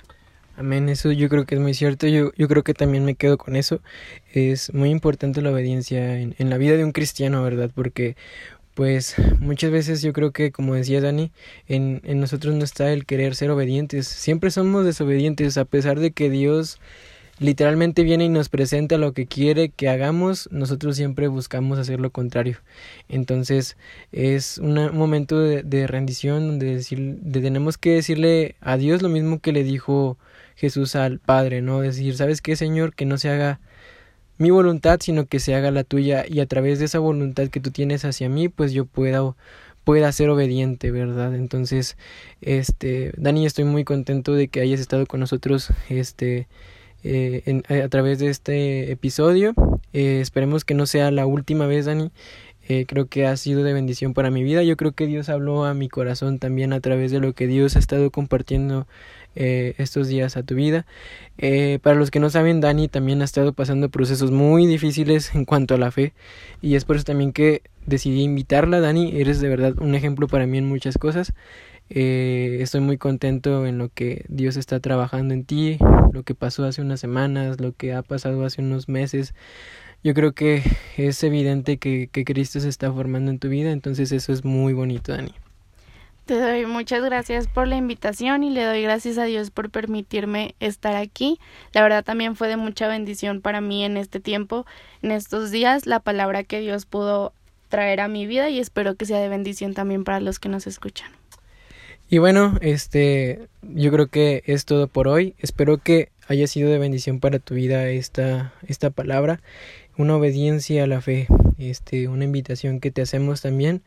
Amén, 0.57 0.87
eso 0.87 1.11
yo 1.11 1.27
creo 1.27 1.45
que 1.45 1.55
es 1.55 1.61
muy 1.61 1.73
cierto, 1.73 2.07
yo, 2.07 2.31
yo 2.37 2.47
creo 2.47 2.63
que 2.63 2.73
también 2.73 3.03
me 3.03 3.15
quedo 3.15 3.37
con 3.37 3.57
eso. 3.57 3.81
Es 4.31 4.73
muy 4.73 4.89
importante 4.89 5.41
la 5.41 5.51
obediencia 5.51 6.17
en, 6.17 6.33
en 6.37 6.49
la 6.49 6.57
vida 6.57 6.77
de 6.77 6.85
un 6.85 6.93
cristiano, 6.93 7.43
¿verdad? 7.43 7.69
Porque 7.75 8.15
pues 8.73 9.15
muchas 9.39 9.71
veces 9.71 10.01
yo 10.01 10.13
creo 10.13 10.31
que, 10.31 10.51
como 10.51 10.75
decía 10.75 11.01
Dani, 11.01 11.31
en, 11.67 12.01
en 12.03 12.19
nosotros 12.19 12.55
no 12.55 12.63
está 12.63 12.91
el 12.91 13.05
querer 13.05 13.35
ser 13.35 13.49
obedientes. 13.49 14.07
Siempre 14.07 14.51
somos 14.51 14.85
desobedientes, 14.85 15.57
a 15.57 15.65
pesar 15.65 15.99
de 15.99 16.11
que 16.11 16.29
Dios 16.29 16.79
literalmente 17.39 18.03
viene 18.03 18.25
y 18.25 18.29
nos 18.29 18.49
presenta 18.49 18.97
lo 18.97 19.13
que 19.13 19.25
quiere 19.25 19.69
que 19.69 19.89
hagamos, 19.89 20.49
nosotros 20.51 20.95
siempre 20.95 21.27
buscamos 21.27 21.79
hacer 21.79 21.99
lo 21.99 22.11
contrario. 22.11 22.57
Entonces 23.09 23.77
es 24.11 24.57
un 24.57 24.95
momento 24.95 25.39
de, 25.39 25.63
de 25.63 25.87
rendición 25.87 26.47
donde 26.47 26.75
decir, 26.75 27.17
de 27.21 27.41
tenemos 27.41 27.77
que 27.77 27.91
decirle 27.95 28.55
a 28.61 28.77
Dios 28.77 29.01
lo 29.01 29.09
mismo 29.09 29.39
que 29.39 29.51
le 29.51 29.63
dijo 29.63 30.17
Jesús 30.55 30.95
al 30.95 31.19
Padre, 31.19 31.61
¿no? 31.61 31.81
Decir, 31.81 32.15
¿sabes 32.15 32.41
qué, 32.41 32.55
Señor? 32.55 32.95
Que 32.95 33.05
no 33.05 33.17
se 33.17 33.29
haga 33.29 33.59
mi 34.37 34.49
voluntad, 34.51 34.99
sino 35.01 35.25
que 35.25 35.39
se 35.39 35.55
haga 35.55 35.71
la 35.71 35.83
tuya 35.83 36.25
y 36.27 36.39
a 36.39 36.45
través 36.45 36.79
de 36.79 36.85
esa 36.85 36.99
voluntad 36.99 37.49
que 37.49 37.59
tú 37.59 37.71
tienes 37.71 38.05
hacia 38.05 38.29
mí, 38.29 38.49
pues 38.49 38.73
yo 38.73 38.85
pueda 38.85 39.35
pueda 39.85 40.11
ser 40.11 40.29
obediente, 40.29 40.91
¿verdad? 40.91 41.35
Entonces, 41.35 41.95
este, 42.41 43.13
Dani, 43.17 43.45
estoy 43.45 43.65
muy 43.65 43.83
contento 43.85 44.33
de 44.33 44.47
que 44.49 44.59
hayas 44.61 44.79
estado 44.81 45.05
con 45.05 45.19
nosotros, 45.21 45.69
este, 45.89 46.47
eh, 47.05 47.61
a 47.83 47.87
través 47.89 48.19
de 48.19 48.29
este 48.29 48.91
episodio. 48.91 49.53
Eh, 49.93 50.19
esperemos 50.21 50.65
que 50.65 50.73
no 50.73 50.85
sea 50.85 51.11
la 51.11 51.25
última 51.25 51.67
vez, 51.67 51.85
Dani. 51.85 52.11
Eh, 52.67 52.85
creo 52.87 53.07
que 53.07 53.27
ha 53.27 53.37
sido 53.37 53.63
de 53.63 53.73
bendición 53.73 54.13
para 54.13 54.31
mi 54.31 54.43
vida. 54.43 54.63
Yo 54.63 54.75
creo 54.75 54.93
que 54.93 55.05
Dios 55.05 55.29
habló 55.29 55.65
a 55.65 55.73
mi 55.73 55.87
corazón 55.87 56.39
también 56.39 56.73
a 56.73 56.79
través 56.79 57.11
de 57.11 57.19
lo 57.19 57.33
que 57.33 57.45
Dios 57.45 57.75
ha 57.75 57.79
estado 57.79 58.09
compartiendo 58.09 58.87
eh, 59.35 59.75
estos 59.77 60.07
días 60.07 60.35
a 60.35 60.43
tu 60.43 60.55
vida. 60.55 60.85
Eh, 61.37 61.79
para 61.83 61.95
los 61.95 62.09
que 62.09 62.19
no 62.19 62.29
saben, 62.31 62.61
Dani 62.61 62.87
también 62.87 63.21
ha 63.21 63.25
estado 63.25 63.53
pasando 63.53 63.89
procesos 63.89 64.31
muy 64.31 64.65
difíciles 64.65 65.35
en 65.35 65.45
cuanto 65.45 65.75
a 65.75 65.77
la 65.77 65.91
fe 65.91 66.13
y 66.61 66.75
es 66.75 66.85
por 66.85 66.95
eso 66.95 67.05
también 67.05 67.33
que 67.33 67.61
decidí 67.85 68.23
invitarla. 68.23 68.79
Dani, 68.79 69.19
eres 69.19 69.41
de 69.41 69.49
verdad 69.49 69.79
un 69.79 69.93
ejemplo 69.93 70.27
para 70.27 70.47
mí 70.47 70.57
en 70.57 70.65
muchas 70.65 70.97
cosas. 70.97 71.33
Eh, 71.89 72.57
estoy 72.61 72.81
muy 72.81 72.97
contento 72.97 73.65
en 73.65 73.77
lo 73.77 73.89
que 73.89 74.25
Dios 74.27 74.57
está 74.57 74.79
trabajando 74.79 75.33
en 75.33 75.45
ti, 75.45 75.77
lo 76.13 76.23
que 76.23 76.35
pasó 76.35 76.65
hace 76.65 76.81
unas 76.81 76.99
semanas, 76.99 77.61
lo 77.61 77.73
que 77.73 77.93
ha 77.93 78.01
pasado 78.01 78.43
hace 78.43 78.61
unos 78.61 78.89
meses 78.89 79.33
yo 80.05 80.13
creo 80.13 80.33
que 80.33 80.61
es 80.97 81.23
evidente 81.23 81.77
que, 81.77 82.09
que 82.11 82.25
Cristo 82.25 82.59
se 82.59 82.69
está 82.69 82.93
formando 82.93 83.31
en 83.31 83.39
tu 83.39 83.49
vida, 83.49 83.71
entonces 83.71 84.11
eso 84.11 84.31
es 84.33 84.45
muy 84.45 84.71
bonito, 84.71 85.11
Dani. 85.11 85.33
Te 86.25 86.39
doy 86.39 86.67
muchas 86.67 87.03
gracias 87.03 87.47
por 87.47 87.67
la 87.67 87.75
invitación 87.75 88.43
y 88.43 88.51
le 88.51 88.63
doy 88.63 88.83
gracias 88.83 89.17
a 89.17 89.23
Dios 89.23 89.49
por 89.49 89.71
permitirme 89.71 90.53
estar 90.59 90.95
aquí. 90.95 91.39
La 91.73 91.81
verdad 91.81 92.03
también 92.03 92.35
fue 92.35 92.47
de 92.47 92.55
mucha 92.55 92.87
bendición 92.87 93.41
para 93.41 93.61
mí 93.61 93.83
en 93.83 93.97
este 93.97 94.19
tiempo, 94.19 94.67
en 95.01 95.09
estos 95.09 95.49
días, 95.49 95.87
la 95.87 95.99
palabra 95.99 96.43
que 96.43 96.59
Dios 96.59 96.85
pudo 96.85 97.33
traer 97.69 97.99
a 97.99 98.07
mi 98.07 98.27
vida 98.27 98.47
y 98.49 98.59
espero 98.59 98.93
que 98.93 99.07
sea 99.07 99.19
de 99.19 99.27
bendición 99.27 99.73
también 99.73 100.03
para 100.03 100.19
los 100.19 100.37
que 100.37 100.49
nos 100.49 100.67
escuchan. 100.67 101.09
Y 102.09 102.19
bueno, 102.19 102.57
este, 102.61 103.47
yo 103.63 103.91
creo 103.91 104.07
que 104.07 104.43
es 104.45 104.65
todo 104.65 104.87
por 104.87 105.07
hoy. 105.07 105.35
Espero 105.39 105.79
que 105.79 106.09
haya 106.27 106.47
sido 106.47 106.69
de 106.69 106.77
bendición 106.77 107.19
para 107.19 107.39
tu 107.39 107.55
vida 107.55 107.89
esta, 107.89 108.53
esta 108.67 108.89
palabra 108.89 109.41
una 109.97 110.15
obediencia 110.17 110.83
a 110.83 110.87
la 110.87 111.01
fe, 111.01 111.27
este, 111.57 112.07
una 112.07 112.25
invitación 112.25 112.79
que 112.79 112.91
te 112.91 113.01
hacemos 113.01 113.41
también 113.41 113.81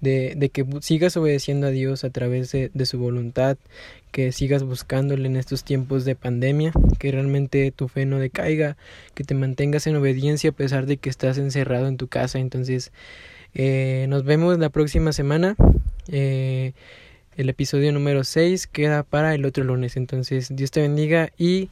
de, 0.00 0.34
de 0.36 0.50
que 0.50 0.66
sigas 0.80 1.16
obedeciendo 1.16 1.68
a 1.68 1.70
Dios 1.70 2.04
a 2.04 2.10
través 2.10 2.52
de, 2.52 2.70
de, 2.74 2.86
su 2.86 2.98
voluntad, 2.98 3.56
que 4.12 4.32
sigas 4.32 4.62
buscándole 4.62 5.26
en 5.26 5.36
estos 5.36 5.64
tiempos 5.64 6.04
de 6.04 6.14
pandemia, 6.16 6.72
que 6.98 7.10
realmente 7.10 7.72
tu 7.72 7.88
fe 7.88 8.04
no 8.04 8.18
decaiga, 8.18 8.76
que 9.14 9.24
te 9.24 9.34
mantengas 9.34 9.86
en 9.86 9.96
obediencia 9.96 10.50
a 10.50 10.54
pesar 10.54 10.84
de 10.86 10.98
que 10.98 11.08
estás 11.08 11.38
encerrado 11.38 11.88
en 11.88 11.96
tu 11.96 12.08
casa. 12.08 12.38
Entonces, 12.38 12.92
eh, 13.54 14.06
nos 14.08 14.24
vemos 14.24 14.58
la 14.58 14.68
próxima 14.68 15.12
semana. 15.12 15.56
Eh, 16.08 16.74
el 17.36 17.48
episodio 17.48 17.92
número 17.92 18.24
6 18.24 18.66
queda 18.66 19.02
para 19.02 19.34
el 19.34 19.44
otro 19.44 19.64
lunes. 19.64 19.96
Entonces, 19.96 20.54
Dios 20.54 20.70
te 20.70 20.80
bendiga 20.80 21.30
y 21.38 21.70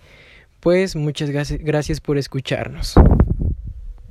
pues 0.61 0.95
muchas 0.97 1.31
gracias 1.31 2.01
por 2.01 2.19
escucharnos. 2.19 2.95